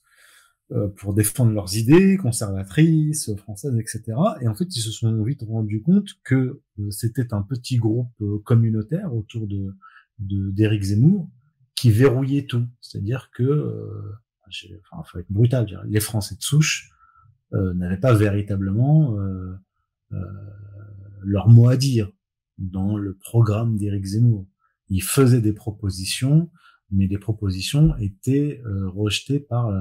[0.95, 4.03] pour défendre leurs idées conservatrices, françaises, etc.
[4.41, 8.13] Et en fait, ils se sont vite rendus compte que euh, c'était un petit groupe
[8.21, 9.75] euh, communautaire autour de
[10.19, 11.27] d'Éric Zemmour
[11.75, 12.67] qui verrouillait tout.
[12.79, 14.13] C'est-à-dire que,
[14.45, 16.91] enfin, faut être brutal, les Français de souche
[17.51, 19.17] n'avaient pas véritablement
[21.23, 22.11] leur mot à dire
[22.59, 24.45] dans le programme d'Éric Zemmour.
[24.89, 26.51] Ils faisaient des propositions,
[26.91, 28.61] mais les propositions étaient
[28.93, 29.71] rejetées par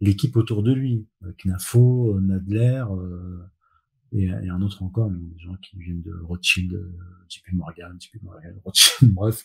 [0.00, 1.06] l'équipe autour de lui,
[1.44, 3.50] Knafo, Nadler euh,
[4.12, 6.92] et, et, un autre encore, des gens qui viennent de Rothschild, euh,
[7.28, 9.44] JP Morgan, JP Morgan, Rothschild, bref.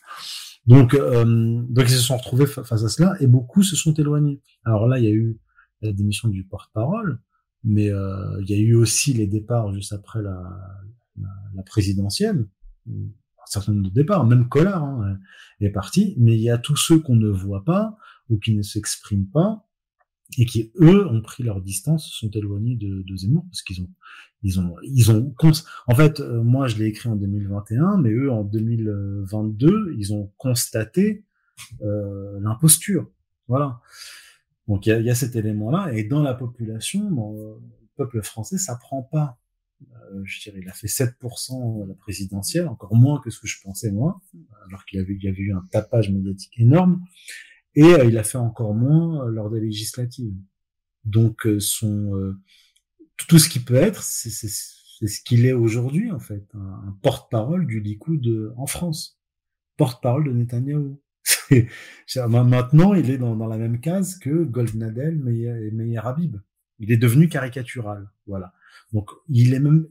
[0.65, 4.41] Donc, euh, donc ils se sont retrouvés face à cela et beaucoup se sont éloignés.
[4.63, 5.37] Alors là, il y a eu
[5.81, 7.19] la démission du porte-parole,
[7.63, 10.41] mais euh, il y a eu aussi les départs juste après la
[11.65, 12.47] présidentielle,
[12.87, 15.17] un certain nombre de départs, même Collard hein,
[15.59, 17.97] est parti, mais il y a tous ceux qu'on ne voit pas,
[18.29, 19.65] ou qui ne s'expriment pas
[20.37, 23.89] et qui eux ont pris leur distance, sont éloignés de, de Zemmour parce qu'ils ont
[24.41, 25.33] ils ont ils ont
[25.87, 30.31] en fait euh, moi je l'ai écrit en 2021 mais eux en 2022 ils ont
[30.37, 31.25] constaté
[31.81, 33.09] euh, l'imposture.
[33.47, 33.79] Voilà.
[34.67, 37.59] Donc il y a, y a, cet élément là et dans la population le
[37.95, 39.39] peuple français ça prend pas.
[39.81, 43.47] Euh, je dirais il a fait 7% à la présidentielle encore moins que ce que
[43.47, 44.21] je pensais moi
[44.67, 47.01] alors qu'il y avait il y avait eu un tapage médiatique énorme
[47.75, 50.33] et euh, il a fait encore moins euh, lors des législatives.
[51.03, 52.35] Donc euh, son
[53.27, 57.79] tout ce qui peut être, c'est ce qu'il est aujourd'hui en fait, un, porte-parole du
[57.79, 59.19] Likoud en France,
[59.77, 60.99] porte-parole de Netanyahou.
[62.15, 66.37] Maintenant, il est dans, dans, la même case que Goldnadel et Meyer Habib.
[66.79, 68.53] Il est devenu caricatural, voilà.
[68.91, 69.87] Donc il est même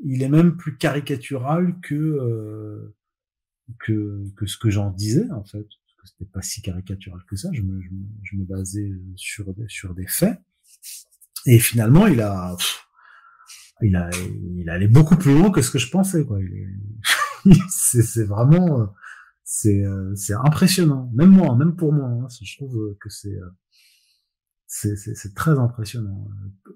[0.00, 2.92] il est même plus caricatural que
[3.78, 5.66] que que ce que j'en disais en fait
[6.08, 7.48] c'était pas si caricatural que ça.
[7.52, 10.38] Je me, je me, je me basais sur des, sur des faits.
[11.46, 12.56] Et finalement, il a,
[13.82, 14.10] il a,
[14.56, 16.24] il allait beaucoup plus loin que ce que je pensais.
[16.24, 16.38] Quoi.
[17.70, 18.92] c'est vraiment,
[19.44, 19.84] c'est,
[20.14, 21.10] c'est impressionnant.
[21.14, 23.38] Même moi, même pour moi, hein, je trouve que c'est,
[24.66, 26.28] c'est, très impressionnant.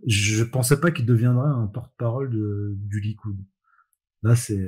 [0.07, 2.31] Je pensais pas qu'il deviendrait un porte-parole
[2.77, 3.37] du Likoud.
[4.23, 4.65] Là, c'est.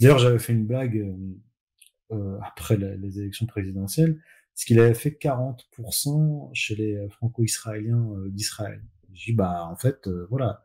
[0.00, 1.14] D'ailleurs, j'avais fait une blague
[2.12, 4.20] euh, après les élections présidentielles,
[4.60, 8.82] ce qu'il avait fait 40% chez les franco-israéliens euh, d'Israël.
[9.14, 10.62] Je dis, bah, en fait, euh, voilà,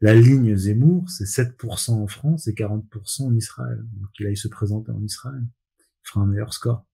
[0.00, 3.78] la ligne Zemmour, c'est 7% en France et 40% en Israël.
[4.00, 5.42] Donc, il aille se présenter en Israël.
[5.44, 6.86] Il fera un meilleur score.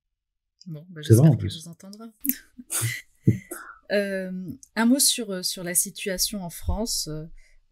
[0.67, 1.63] Bon, bah, c'est vrai en plus.
[1.63, 2.07] Vous entendra.
[3.93, 4.33] euh,
[4.75, 7.09] un mot sur, sur la situation en France.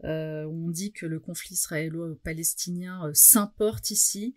[0.05, 4.35] Euh, on dit que le conflit israélo-palestinien s'importe ici.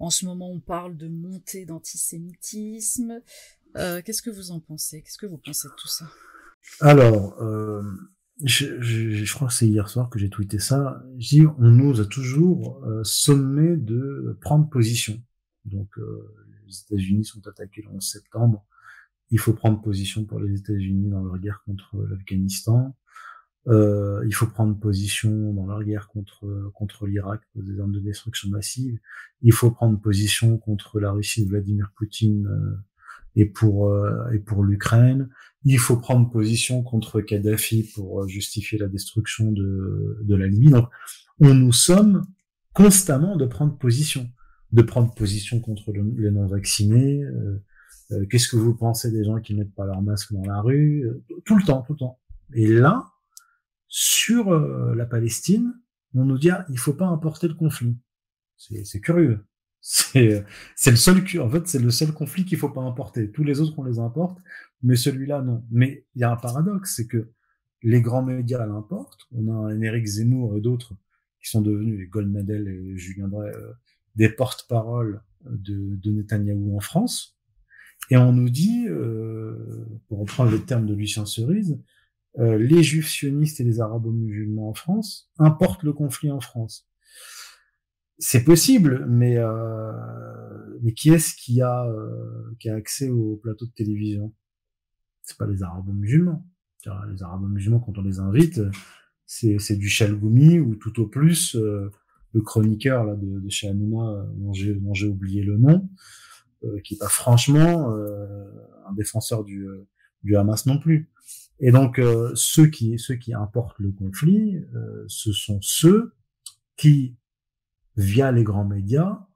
[0.00, 3.20] En ce moment, on parle de montée d'antisémitisme.
[3.76, 5.02] Euh, Qu'est-ce que vous en pensez?
[5.02, 6.06] Qu'est-ce que vous pensez de tout ça?
[6.80, 7.82] Alors, euh,
[8.42, 11.02] je, je, je, crois que c'est hier soir que j'ai tweeté ça.
[11.16, 15.22] Dis, on nous a toujours euh, sommé de prendre position.
[15.66, 16.34] Donc, euh,
[16.66, 18.64] les États-Unis sont attaqués le 11 septembre.
[19.30, 22.96] Il faut prendre position pour les États-Unis dans leur guerre contre l'Afghanistan.
[23.68, 28.48] Euh, il faut prendre position dans leur guerre contre contre l'Irak, des armes de destruction
[28.48, 28.98] massive.
[29.42, 32.76] Il faut prendre position contre la Russie de Vladimir Poutine euh,
[33.36, 35.28] et pour euh, et pour l'Ukraine.
[35.64, 40.70] Il faut prendre position contre Kadhafi pour justifier la destruction de de la Libye.
[40.70, 40.88] Donc,
[41.40, 42.24] on nous sommes
[42.72, 44.30] constamment de prendre position,
[44.72, 47.22] de prendre position contre les non vaccinés.
[48.30, 51.04] Qu'est-ce que vous pensez des gens qui mettent pas leur masque dans la rue
[51.44, 52.18] Tout le temps, tout le temps.
[52.54, 53.04] Et là,
[53.90, 55.74] sur euh, la Palestine,
[56.14, 57.96] on nous dit ah, il faut pas importer le conflit.
[58.56, 59.44] C'est curieux.
[59.82, 60.44] C'est
[60.86, 63.30] le seul en fait c'est le seul conflit qu'il faut pas importer.
[63.30, 64.38] Tous les autres on les importe,
[64.82, 65.64] mais celui-là non.
[65.70, 67.30] Mais il y a un paradoxe, c'est que
[67.82, 69.26] les grands médias l'importent.
[69.32, 70.94] On a un Eric Zemmour et d'autres
[71.42, 73.72] qui sont devenus les Goldnadel et Julien Drey euh,
[74.16, 77.38] des porte-parole de, de en France.
[78.10, 81.78] Et on nous dit, euh, pour reprendre les termes de Lucien Cerise,
[82.38, 86.88] euh, les juifs sionistes et les arabo-musulmans en France importent le conflit en France.
[88.18, 89.92] C'est possible, mais euh,
[90.82, 94.32] mais qui est-ce qui a euh, qui a accès au plateau de télévision?
[95.22, 96.44] C'est pas les arabo-musulmans,
[97.08, 98.60] Les arabo-musulmans, quand on les invite,
[99.26, 104.52] c'est du chalgoumi ou tout au plus le chroniqueur là, de, de chez Amina, dont
[104.52, 105.88] j'ai oublié le nom,
[106.82, 109.68] qui est pas franchement un défenseur du,
[110.24, 111.09] du Hamas non plus.
[111.60, 112.00] Et donc
[112.34, 114.64] ceux qui ceux qui importent le conflit,
[115.08, 116.14] ce sont ceux
[116.76, 117.16] qui,
[117.96, 119.26] via les grands médias,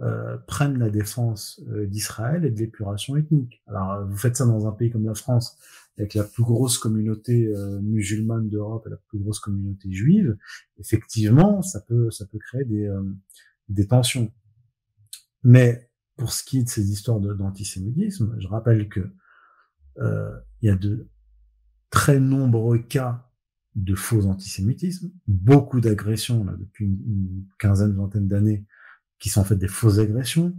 [0.00, 3.64] euh, prennent la défense euh, d'Israël et de l'épuration ethnique.
[3.66, 5.58] Alors, vous faites ça dans un pays comme la France,
[5.98, 10.36] avec la plus grosse communauté euh, musulmane d'Europe et la plus grosse communauté juive.
[10.78, 12.88] Effectivement, ça peut ça peut créer des
[13.68, 14.32] des tensions.
[15.42, 19.00] Mais pour ce qui est de ces histoires d'antisémitisme, je rappelle que
[20.00, 21.08] il y a de
[21.90, 23.28] très nombreux cas
[23.74, 28.66] de faux antisémitisme, beaucoup d'agressions là depuis une, quinzaine, vingtaine d'années,
[29.18, 30.54] qui sont en fait des fausses agressions.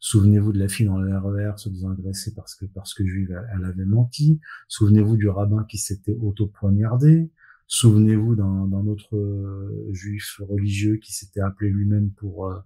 [0.00, 3.06] Souvenez-vous de la fille dans le RER e se disant agressée parce que parce que
[3.06, 4.40] juive elle, avait menti.
[4.68, 7.30] Souvenez-vous du rabbin qui s'était auto-poignardé.
[7.68, 12.58] Souvenez-vous d'un autre euh, juif religieux qui s'était appelé lui-même pour euh,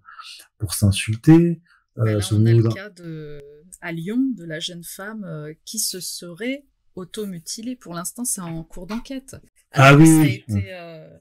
[0.57, 1.61] pour s'insulter.
[1.99, 3.41] Euh, on a le cas de,
[3.81, 6.65] à Lyon de la jeune femme euh, qui se serait
[6.97, 7.75] auto-mutilée.
[7.75, 9.35] Pour l'instant, c'est en cours d'enquête.
[9.71, 10.43] Ah oui.
[10.49, 11.17] Euh,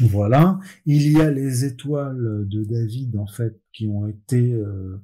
[0.00, 0.58] voilà.
[0.84, 5.00] Il y a les étoiles de David, en fait, qui ont été euh,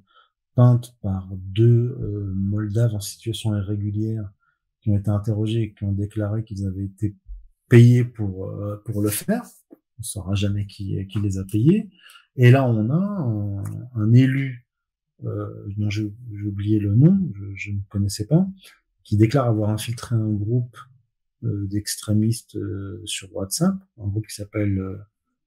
[0.55, 4.31] peintes par deux euh, Moldaves en situation irrégulière,
[4.81, 7.17] qui ont été interrogés et qui ont déclaré qu'ils avaient été
[7.69, 8.53] payés pour
[8.85, 9.43] pour le faire.
[9.99, 11.89] On saura jamais qui qui les a payés.
[12.37, 14.67] Et là, on a un, élu
[15.23, 16.13] dont j'ai
[16.45, 18.47] oublié le nom, je, je ne connaissais pas,
[19.05, 20.77] qui déclare avoir infiltré un groupe
[21.45, 24.99] euh, d'extrémistes euh, sur WhatsApp, un groupe qui s'appelle euh,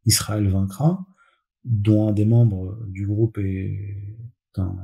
[0.06, 1.06] Israël vaincra,
[1.64, 4.20] dont un des membres du groupe est
[4.58, 4.76] un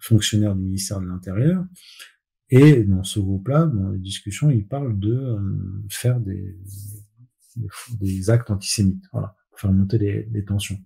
[0.00, 1.64] fonctionnaire du ministère de l'Intérieur.
[2.50, 5.38] Et dans ce groupe-là, dans les discussions, il parle de
[5.88, 6.58] faire des,
[8.00, 10.78] des, actes antisémites, voilà, pour faire monter les, les tensions.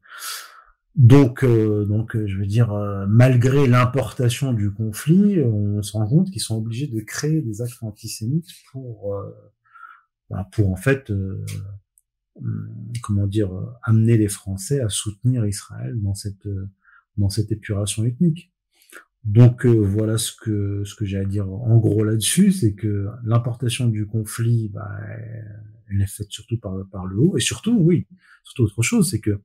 [0.96, 6.06] Donc, euh, donc, euh, je veux dire, euh, malgré l'importation du conflit, on se rend
[6.08, 9.14] compte qu'ils sont obligés de créer des actes antisémites pour,
[10.30, 11.44] bah, pour en fait, hum,
[13.02, 13.50] comment dire,
[13.82, 16.48] amener les Français à soutenir Israël dans cette
[17.18, 18.52] dans cette épuration ethnique.
[19.24, 23.88] Donc voilà ce que ce que j'ai à dire en gros là-dessus, c'est que l'importation
[23.88, 24.90] du conflit, bah,
[25.90, 28.06] elle est faite surtout par par le haut, et surtout, oui,
[28.44, 29.40] surtout autre chose, c'est que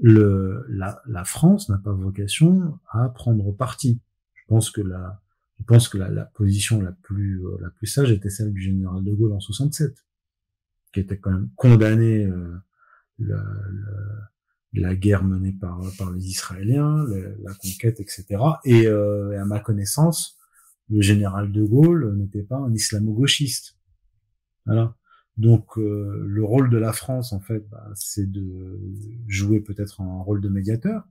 [0.00, 4.00] le, la, la France n'a pas vocation à prendre parti.
[4.34, 5.20] Je pense que la,
[5.60, 8.60] je pense que la, la position la plus, euh, la plus sage était celle du
[8.60, 9.94] général de Gaulle en 67,
[10.92, 12.56] qui était quand même condamné euh,
[13.18, 13.38] le,
[14.72, 17.04] la guerre menée par, par les Israéliens,
[17.42, 18.24] la conquête, etc.
[18.64, 20.38] Et, euh, et, à ma connaissance,
[20.88, 23.76] le général de Gaulle n'était pas un islamo-gauchiste.
[24.64, 24.94] Voilà.
[25.40, 28.78] Donc euh, le rôle de la France, en fait, bah, c'est de
[29.26, 31.08] jouer peut-être un rôle de médiateur,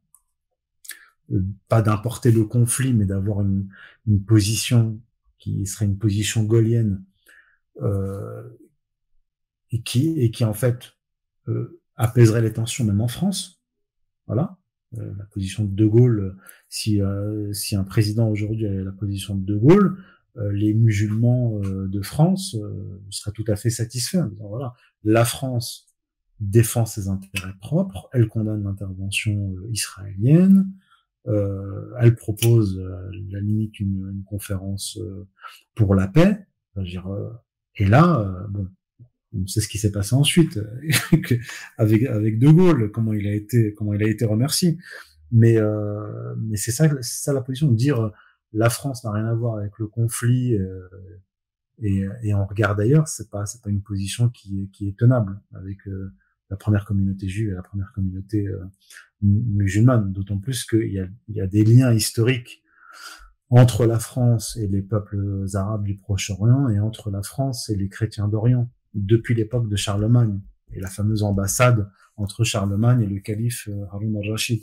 [1.32, 3.70] euh, pas d'importer le conflit, mais d'avoir une,
[4.28, 5.02] position
[5.40, 7.04] qui serait une position gaulienne
[7.82, 8.48] euh,
[9.72, 10.94] et qui et qui en fait
[11.96, 13.64] apaiserait les tensions même en France.
[14.28, 14.58] Voilà,
[14.92, 16.38] la position de De Gaulle.
[16.70, 17.02] Si
[17.52, 19.98] si un président aujourd'hui a la position de De Gaulle,
[20.36, 24.74] les musulmans euh, de France euh, seraient tout à fait satisfaits voilà,
[25.04, 25.88] la France
[26.40, 30.72] défend ses intérêts propres, elle condamne l'intervention israélienne,
[31.28, 34.98] euh, elle propose à la limite une, une conférence
[35.76, 36.46] pour la paix.
[36.78, 37.10] Dire,
[37.76, 38.70] et là, bon,
[39.34, 40.62] on sait ce qui s'est passé ensuite
[41.78, 44.78] avec avec De Gaulle, comment il a été comment il a été remercié.
[45.34, 45.58] Mais
[46.38, 48.14] mais c'est ça c'est ça la position de dire
[48.54, 50.88] la France n'a rien à voir avec le conflit euh,
[51.82, 55.88] et, et, on regarde ailleurs, c'est pas c'est pas une position qui est, tenable avec
[55.88, 56.14] euh,
[56.50, 58.60] la première communauté juive et la première communauté euh,
[59.22, 60.12] musulmane.
[60.12, 60.92] D'autant plus qu'il
[61.30, 62.64] y a, des liens historiques
[63.50, 67.88] entre la France et les peuples arabes du Proche-Orient et entre la France et les
[67.88, 70.42] chrétiens d'Orient depuis l'époque de Charlemagne
[70.74, 74.62] et la fameuse ambassade entre Charlemagne et le calife Harun al-Rashid.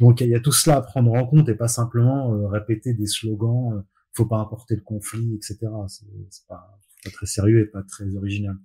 [0.00, 2.94] Donc il y a tout cela à prendre en compte et pas simplement euh, répéter
[2.94, 3.80] des slogans, euh,
[4.12, 5.58] faut pas importer le conflit, etc.
[5.88, 8.56] C'est pas, pas très sérieux et pas très original.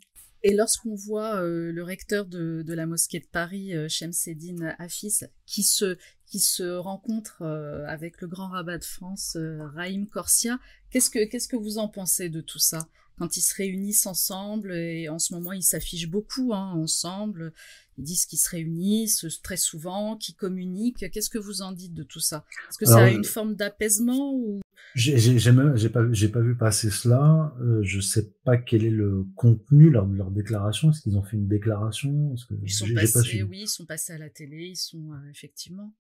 [0.42, 5.64] Et lorsqu'on voit euh, le recteur de, la mosquée de Paris, euh, Shemseddin Afis, qui
[5.64, 7.44] se, rencontre
[7.88, 9.36] avec le grand rabbin de France,
[9.76, 10.60] Raïm Corsia,
[10.92, 12.88] qu'est-ce que, qu'est-ce que vous en pensez de tout ça?
[13.18, 17.52] Quand ils se réunissent ensemble, et en ce moment ils s'affichent beaucoup hein, ensemble,
[18.00, 21.12] ils disent qu'ils se réunissent très souvent, qu'ils communiquent.
[21.12, 22.46] Qu'est-ce que vous en dites de tout ça?
[22.70, 24.62] Est-ce que ça a une forme d'apaisement ou?
[24.96, 27.54] J'ai pas vu passer cela.
[27.62, 30.90] Euh, je sais pas quel est le contenu leur, de leur déclaration.
[30.90, 32.34] Est-ce qu'ils ont fait une déclaration?
[32.48, 34.70] Que Ils sont passés, oui, ils sont passés à la télé.
[34.70, 35.94] Ils sont euh, effectivement.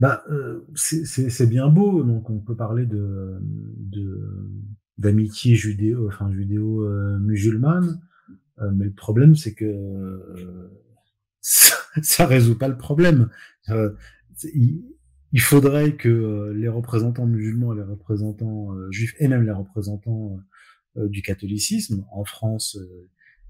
[0.00, 2.02] Bah, euh, c'est bien beau.
[2.02, 3.40] Donc, on peut parler de
[4.96, 6.88] d'amitié judéo, enfin judéo
[7.18, 8.00] musulmane.
[8.72, 9.66] mais le problème, c'est que
[11.44, 13.30] ça, ça résout pas le problème.
[14.54, 20.38] il, faudrait que les représentants musulmans, les représentants juifs et même les représentants
[20.96, 22.78] du catholicisme en France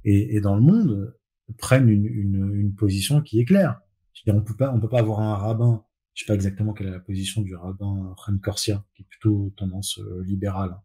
[0.05, 1.16] et, dans le monde
[1.59, 3.80] prennent une, une, une position qui est claire.
[4.26, 5.84] on peut pas, on peut pas avoir un rabbin
[6.14, 9.53] je sais pas exactement quelle est la position du rabbin Ren Corsia, qui est plutôt
[9.57, 10.76] tendance euh, libérale.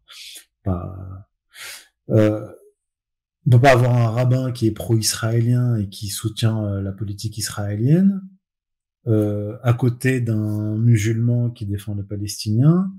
[0.66, 0.92] Hein.
[2.10, 2.52] Euh,
[3.46, 7.38] on peut pas avoir un rabbin qui est pro-israélien et qui soutient euh, la politique
[7.38, 8.22] israélienne,
[9.06, 12.92] euh, à côté d'un musulman qui défend les Palestiniens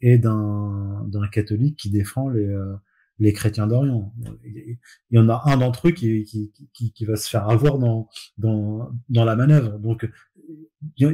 [0.00, 2.74] et d'un d'un catholique qui défend les euh,
[3.18, 4.14] les chrétiens d'Orient.
[4.44, 4.78] Il
[5.10, 8.08] y en a un d'entre eux qui, qui, qui, qui, va se faire avoir dans,
[8.36, 9.78] dans, dans la manœuvre.
[9.80, 10.08] Donc,
[11.00, 11.06] à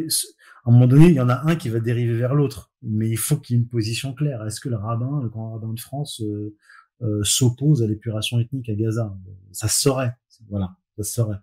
[0.67, 3.17] un moment donné, il y en a un qui va dériver vers l'autre, mais il
[3.17, 4.45] faut qu'il y ait une position claire.
[4.45, 6.57] Est-ce que le rabbin, le grand rabbin de France, euh,
[7.23, 9.17] s'oppose à l'épuration ethnique à Gaza
[9.53, 10.15] Ça se saurait,
[10.49, 11.39] voilà, ça se saurait.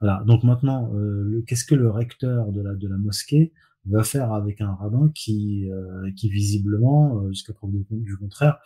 [0.00, 0.22] Voilà.
[0.26, 3.52] Donc maintenant, euh, qu'est-ce que le recteur de la de la mosquée
[3.86, 5.68] va faire avec un rabbin qui
[6.16, 8.58] qui visiblement, jusqu'à preuve du contraire,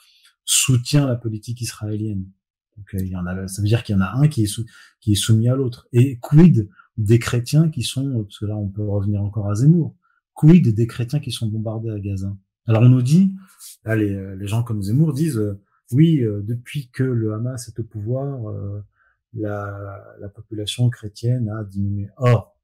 [0.44, 2.26] soutient la politique israélienne?
[2.76, 4.60] Donc il y en a, ça veut dire qu'il y en a un qui est
[5.00, 5.88] qui est soumis à l'autre.
[5.92, 9.96] Et quid des chrétiens qui sont, parce que là on peut revenir encore à Zemmour,
[10.34, 12.36] quid des chrétiens qui sont bombardés à Gaza?
[12.66, 13.34] Alors on nous dit,
[13.86, 15.60] les, les gens comme Zemmour disent, euh,
[15.92, 18.82] oui, euh, depuis que le Hamas est au pouvoir, euh,
[19.34, 22.08] la, la, population chrétienne a diminué.
[22.16, 22.56] Or,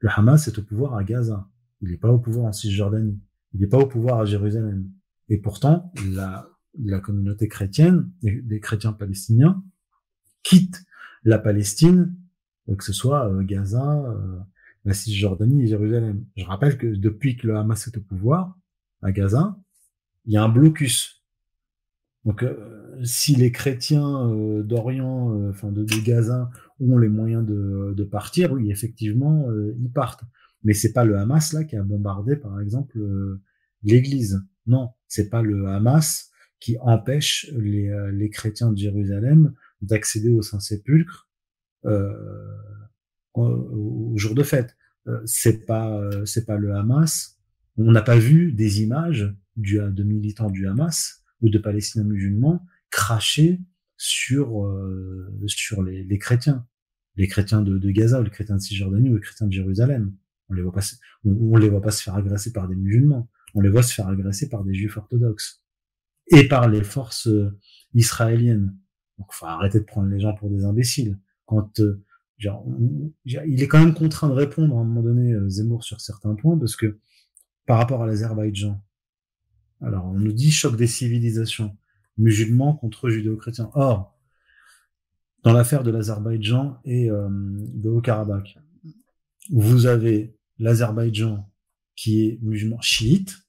[0.00, 1.48] le Hamas est au pouvoir à Gaza.
[1.80, 3.20] Il n'est pas au pouvoir en Cisjordanie.
[3.52, 4.90] Il n'est pas au pouvoir à Jérusalem.
[5.28, 6.48] Et pourtant, la,
[7.00, 9.62] communauté chrétienne, des chrétiens palestiniens,
[10.42, 10.84] quittent
[11.22, 12.14] la Palestine
[12.68, 14.14] euh, que ce soit Gaza,
[14.84, 16.24] la Cisjordanie et Jérusalem.
[16.36, 18.58] Je rappelle que depuis que le Hamas est au pouvoir,
[19.02, 19.58] à Gaza,
[20.24, 21.23] il y a un blocus.
[22.24, 22.44] Donc,
[23.02, 24.28] si les chrétiens
[24.62, 26.50] d'Orient, enfin de, Gaza,
[26.80, 29.46] ont les moyens de, de partir, oui, effectivement,
[29.78, 30.24] ils partent.
[30.62, 32.98] Mais c'est pas le Hamas là qui a bombardé, par exemple,
[33.82, 34.42] l'Église.
[34.66, 36.30] Non, c'est pas le Hamas
[36.64, 39.52] qui empêche les, chrétiens de Jérusalem
[39.82, 41.28] d'accéder au Saint-Sépulcre
[41.84, 42.10] euh,
[43.34, 44.74] au, jour de fête.
[45.06, 47.38] Euh, c'est pas euh, c'est pas le Hamas.
[47.76, 52.66] On n'a pas vu des images du, de militants du Hamas ou de Palestiniens musulmans
[52.90, 53.60] cracher
[53.96, 54.68] sur
[55.46, 56.66] sur les, les, chrétiens,
[57.14, 60.12] les chrétiens de, de, Gaza ou les chrétiens de Cisjordanie ou les chrétiens de Jérusalem.
[60.48, 60.82] On les voit pas,
[61.24, 63.28] on, les voit pas se faire agresser par des musulmans.
[63.54, 65.62] On les voit se faire agresser par des juifs orthodoxes
[66.28, 67.28] et par les forces
[67.94, 68.76] israéliennes.
[69.18, 72.02] Donc, faut arrêter de prendre les gens pour des imbéciles quand euh,
[72.38, 72.66] genre,
[73.24, 76.34] il est quand même contraint de répondre à un moment donné euh, Zemmour sur certains
[76.34, 76.98] points parce que
[77.66, 78.82] par rapport à l'Azerbaïdjan,
[79.84, 81.76] alors on nous dit choc des civilisations,
[82.18, 83.70] musulmans contre judéo-chrétiens.
[83.74, 84.18] Or,
[85.42, 88.58] dans l'affaire de l'Azerbaïdjan et euh, de Haut-Karabakh,
[89.50, 91.50] vous avez l'Azerbaïdjan
[91.96, 93.46] qui est musulman chiite,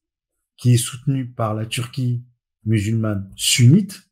[0.58, 2.24] qui est soutenu par la Turquie
[2.66, 4.10] musulmane sunnite,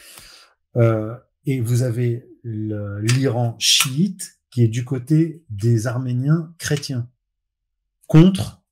[0.76, 7.10] euh, et vous avez l'Iran chiite qui est du côté des Arméniens chrétiens
[8.06, 8.62] contre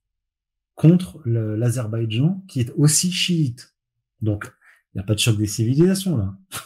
[0.74, 3.74] contre l'Azerbaïdjan qui est aussi chiite.
[4.20, 4.52] Donc
[4.92, 6.36] il n'y a pas de choc des civilisations là.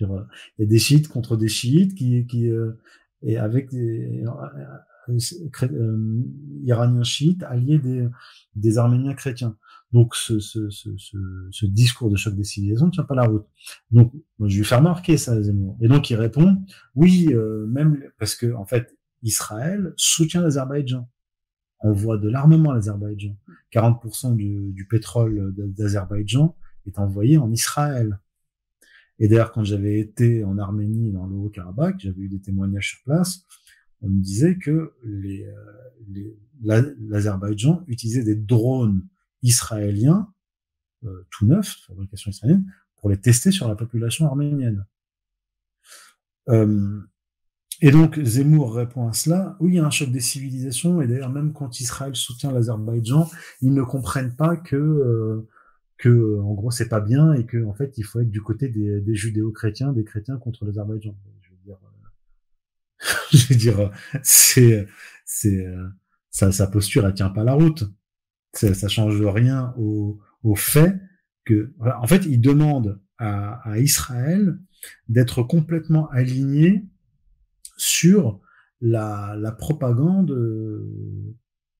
[0.00, 0.08] Il
[0.58, 2.72] y a des chiites contre des chiites qui qui euh,
[3.22, 5.18] et avec des euh,
[5.62, 6.22] euh,
[6.64, 8.08] iraniens chiites alliés des
[8.56, 9.56] des Arméniens chrétiens.
[9.94, 10.88] Donc ce, ce, ce,
[11.52, 13.46] ce, discours de choc des civilisations ne tient pas la route.
[13.92, 15.78] Donc je lui fais remarquer ça Zemmour.
[15.80, 16.56] Et donc il répond
[16.96, 21.08] oui, euh, même parce que en fait Israël soutient l'Azerbaïdjan.
[21.84, 23.36] On voit de l'armement à l'Azerbaïdjan.
[23.70, 26.56] 40% du, du pétrole d'Azerbaïdjan
[26.86, 28.18] est envoyé en Israël.
[29.18, 33.02] Et d'ailleurs, quand j'avais été en Arménie, dans le Haut-Karabakh, j'avais eu des témoignages sur
[33.04, 33.44] place,
[34.00, 35.54] on me disait que les, euh,
[36.08, 39.06] les l'Azerbaïdjan utilisait des drones
[39.42, 40.32] israéliens,
[41.04, 42.64] euh, tout neuf, fabrication israélienne,
[42.96, 44.86] pour les tester sur la population arménienne.
[46.48, 47.00] Euh,
[47.80, 51.06] et donc Zemmour répond à cela, oui, il y a un choc des civilisations, et
[51.06, 53.28] d'ailleurs même quand Israël soutient l'Azerbaïdjan,
[53.62, 55.48] ils ne comprennent pas que euh,
[55.98, 58.68] que en gros c'est pas bien et que en fait il faut être du côté
[58.68, 61.14] des, des judéo-chrétiens, des chrétiens contre l'Azerbaïdjan.
[61.42, 61.78] Je veux dire,
[63.32, 63.90] je veux dire,
[64.22, 64.86] c'est,
[65.24, 65.66] c'est,
[66.30, 67.84] sa, sa posture, elle tient pas la route.
[68.52, 71.00] Ça, ça change rien au, au fait
[71.44, 74.58] que, en fait, il demande à, à Israël
[75.08, 76.84] d'être complètement aligné
[77.76, 78.40] sur
[78.80, 81.34] la, la propagande euh,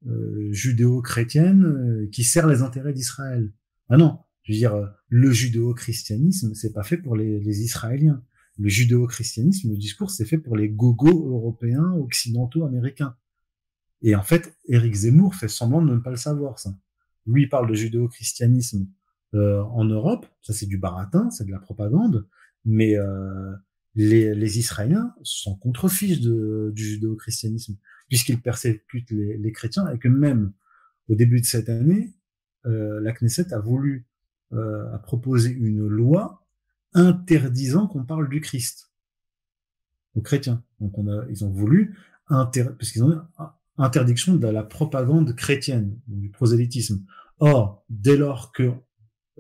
[0.07, 3.53] euh judéo-chrétienne euh, qui sert les intérêts d'Israël.
[3.89, 8.23] Ah non, je veux dire, le judéo-christianisme, c'est pas fait pour les, les Israéliens.
[8.59, 13.17] Le judéo-christianisme, le discours, c'est fait pour les gogos européens, occidentaux, américains.
[14.03, 16.77] Et en fait, Éric Zemmour fait semblant de ne pas le savoir, ça.
[17.27, 18.87] Lui, il parle de judéo-christianisme
[19.35, 22.29] euh, en Europe, ça c'est du baratin, c'est de la propagande,
[22.65, 23.53] mais euh,
[23.95, 27.77] les, les, Israéliens sont contre-fiches du judéo-christianisme,
[28.09, 30.53] puisqu'ils persécutent les, les, chrétiens, et que même
[31.09, 32.13] au début de cette année,
[32.67, 34.07] euh, la Knesset a voulu
[34.53, 36.47] euh, a proposé une loi
[36.93, 38.93] interdisant qu'on parle du Christ
[40.15, 40.63] aux chrétiens.
[40.81, 41.97] Donc on a, ils ont voulu
[42.29, 43.21] inter, parce qu'ils ont
[43.79, 47.05] interdiction de la propagande chrétienne, du prosélytisme.
[47.41, 48.73] Or, dès lors que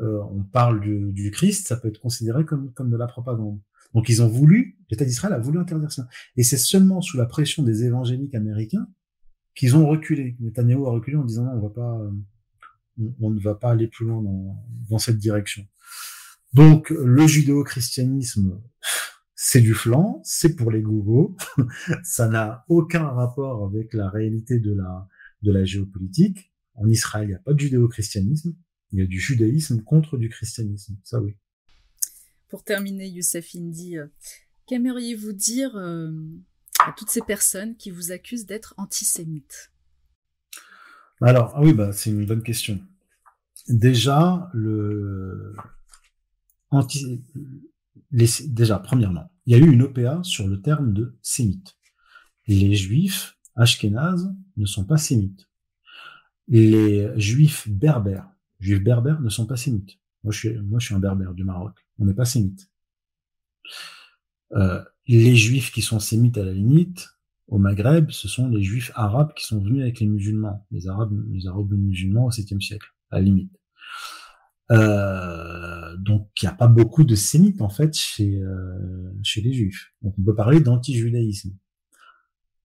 [0.01, 3.61] euh, on parle du, du, Christ, ça peut être considéré comme, comme de la propagande.
[3.95, 6.09] Donc ils ont voulu, l'État d'Israël a voulu interdire ça.
[6.37, 8.89] Et c'est seulement sous la pression des évangéliques américains
[9.55, 10.37] qu'ils ont reculé.
[10.41, 12.01] Netanyahu a reculé en disant non, on va pas,
[13.21, 14.57] on, ne va pas aller plus loin dans,
[14.91, 15.65] dans cette direction.
[16.55, 18.61] Donc le judéo-christianisme,
[19.35, 21.37] c'est du flanc, c'est pour les gougos,
[22.03, 25.09] ça n'a aucun rapport avec la réalité de la,
[25.43, 26.53] de la géopolitique.
[26.75, 28.55] En Israël, il n'y a pas de judéo-christianisme,
[28.93, 31.37] il y a du judaïsme contre du christianisme, ça oui.
[32.55, 34.07] Pour terminer, Youssef Indy, euh,
[34.69, 36.13] qu'aimeriez-vous dire euh,
[36.79, 39.73] à toutes ces personnes qui vous accusent d'être antisémites?
[41.21, 42.81] Alors, ah oui, bah, c'est une bonne question.
[43.67, 45.57] Déjà, le
[46.71, 47.25] anti...
[48.13, 51.77] déjà, premièrement, il y a eu une OPA sur le terme de sémite.
[52.47, 55.49] Les juifs ashkénazes ne sont pas sémites.
[56.47, 58.31] Les juifs berbères
[58.61, 59.99] juifs berbères ne sont pas sémites.
[60.25, 60.39] Moi, je
[60.87, 61.75] suis, un berbère du Maroc.
[61.99, 62.71] On n'est pas sémites.
[64.53, 67.11] Euh, les juifs qui sont sémites à la limite,
[67.47, 71.23] au Maghreb, ce sont les juifs arabes qui sont venus avec les musulmans, les arabes,
[71.31, 73.53] les arabes musulmans au 7e siècle, à la limite.
[74.71, 79.53] Euh, donc, il n'y a pas beaucoup de sémites, en fait, chez, euh, chez les
[79.53, 79.93] juifs.
[80.01, 81.55] Donc, on peut parler d'anti-judaïsme.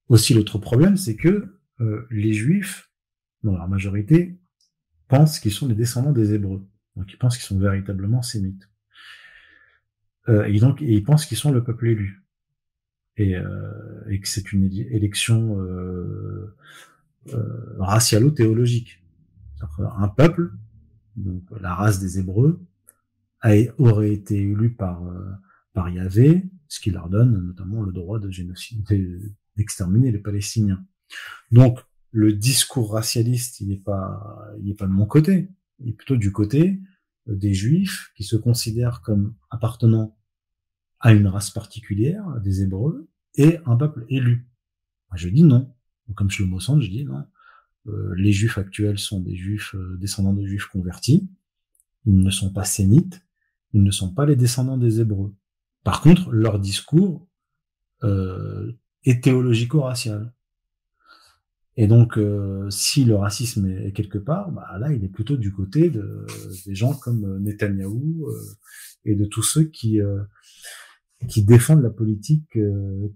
[0.08, 1.56] Aussi, l'autre problème, c'est que
[2.10, 2.92] les juifs,
[3.44, 4.38] dans leur majorité,
[5.08, 6.68] pensent qu'ils sont les descendants des Hébreux.
[7.00, 8.70] Donc ils pensent qu'ils sont véritablement sémites.
[10.28, 12.26] Euh, et donc ils pensent qu'ils sont le peuple élu.
[13.16, 16.56] Et, euh, et que c'est une élection euh,
[17.34, 19.02] euh, racialo-théologique.
[19.80, 20.52] Un peuple,
[21.16, 22.66] donc la race des Hébreux,
[23.78, 25.32] aurait été élu par, euh,
[25.74, 28.86] par Yahvé, ce qui leur donne notamment le droit de génocide,
[29.56, 30.86] d'exterminer les Palestiniens.
[31.52, 31.80] Donc
[32.12, 35.50] le discours racialiste, il n'est pas, pas de mon côté.
[35.80, 36.82] Il est plutôt du côté
[37.36, 40.18] des juifs qui se considèrent comme appartenant
[41.00, 44.48] à une race particulière, des Hébreux, et un peuple élu.
[45.16, 45.74] Je dis non.
[46.16, 47.26] Comme le mot je dis non.
[47.88, 51.30] Euh, les juifs actuels sont des juifs euh, descendants de juifs convertis.
[52.06, 53.22] Ils ne sont pas sémites.
[53.74, 55.36] Ils ne sont pas les descendants des Hébreux.
[55.84, 57.28] Par contre, leur discours
[58.02, 60.34] est théologico-racial.
[61.78, 65.54] Et donc, euh, si le racisme est, quelque part, bah là, il est plutôt du
[65.54, 66.26] côté de,
[66.66, 68.58] des gens comme euh, Netanyahou euh,
[69.06, 70.00] et de tous ceux qui
[71.28, 72.58] qui défendent la politique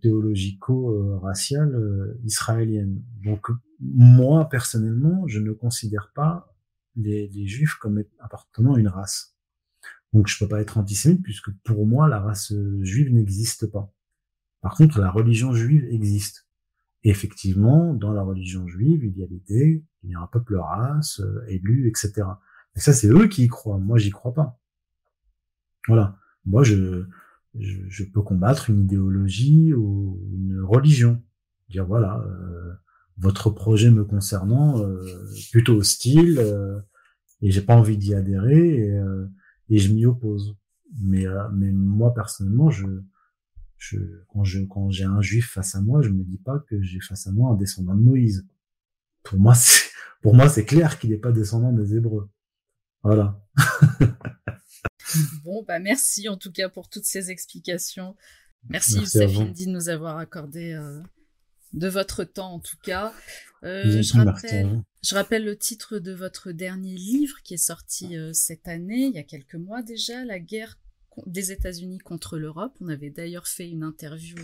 [0.02, 3.02] théologico-raciale israélienne.
[3.24, 3.48] Donc,
[3.80, 6.54] moi personnellement, je ne considère pas
[6.98, 9.38] les, les juifs comme appartenant à une race.
[10.12, 13.94] Donc, je peux pas être antisémite puisque pour moi, la race juive n'existe pas.
[14.62, 16.43] Par contre, la religion juive existe
[17.10, 21.20] effectivement, dans la religion juive, il y a l'idée qu'il y a un peuple race,
[21.20, 22.24] euh, élu, etc.
[22.76, 23.78] Et ça, c'est eux qui y croient.
[23.78, 24.60] Moi, j'y crois pas.
[25.88, 26.18] Voilà.
[26.46, 27.06] Moi, je,
[27.56, 31.22] je, peux combattre une idéologie ou une religion.
[31.70, 32.74] Dire, voilà, euh,
[33.18, 35.06] votre projet me concernant, euh,
[35.52, 36.42] plutôt hostile,
[37.42, 39.02] et j'ai pas envie d'y adhérer, et,
[39.70, 40.58] et je m'y oppose.
[41.02, 42.86] Mais, mais moi, personnellement, je,
[43.84, 43.98] je,
[44.30, 47.02] quand je, quand j'ai un juif face à moi, je me dis pas que j'ai
[47.02, 48.48] face à moi un descendant de Moïse.
[49.24, 49.90] Pour moi, c'est,
[50.22, 52.30] pour moi, c'est clair qu'il n'est pas descendant des Hébreux.
[53.04, 53.44] Voilà.
[55.44, 58.16] bon, bah, merci en tout cas pour toutes ces explications.
[58.70, 61.02] Merci, Youssef de nous avoir accordé euh,
[61.74, 63.14] de votre temps en tout cas.
[63.64, 68.32] Euh, je, rappelle, je, rappelle, le titre de votre dernier livre qui est sorti euh,
[68.32, 70.78] cette année, il y a quelques mois déjà, La guerre
[71.26, 72.74] des États-Unis contre l'Europe.
[72.82, 74.38] On avait d'ailleurs fait une interview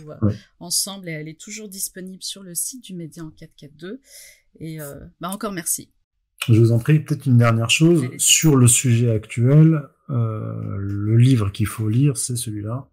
[0.58, 4.00] ensemble et elle est toujours disponible sur le site du Média en 442.
[4.58, 4.78] Et
[5.20, 5.90] bah encore merci.
[6.48, 9.82] Je vous en prie, peut-être une dernière chose sur le sujet actuel.
[10.08, 12.88] le livre qu'il faut lire, c'est celui-là.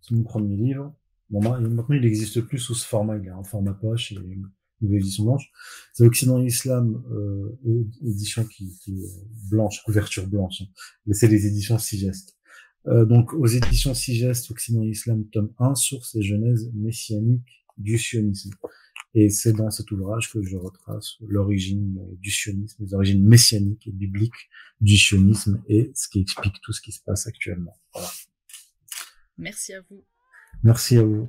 [0.00, 0.94] C'est mon premier livre.
[1.30, 4.48] Bon, maintenant, il n'existe plus sous ce format, il est en format poche et une
[4.80, 5.50] nouvelle édition blanche.
[5.92, 10.62] C'est Occident Islam, euh, édition qui, qui, est blanche, couverture blanche.
[11.06, 12.37] Mais c'est les éditions Sigest.
[12.86, 18.50] Euh, donc, aux éditions Sigest, Occident Islam, tome 1, source et genèse messianique du sionisme.
[19.14, 23.92] Et c'est dans cet ouvrage que je retrace l'origine du sionisme, les origines messianiques et
[23.92, 24.50] bibliques
[24.80, 27.76] du sionisme et ce qui explique tout ce qui se passe actuellement.
[27.94, 28.08] Voilà.
[29.38, 30.04] Merci à vous.
[30.62, 31.28] Merci à vous.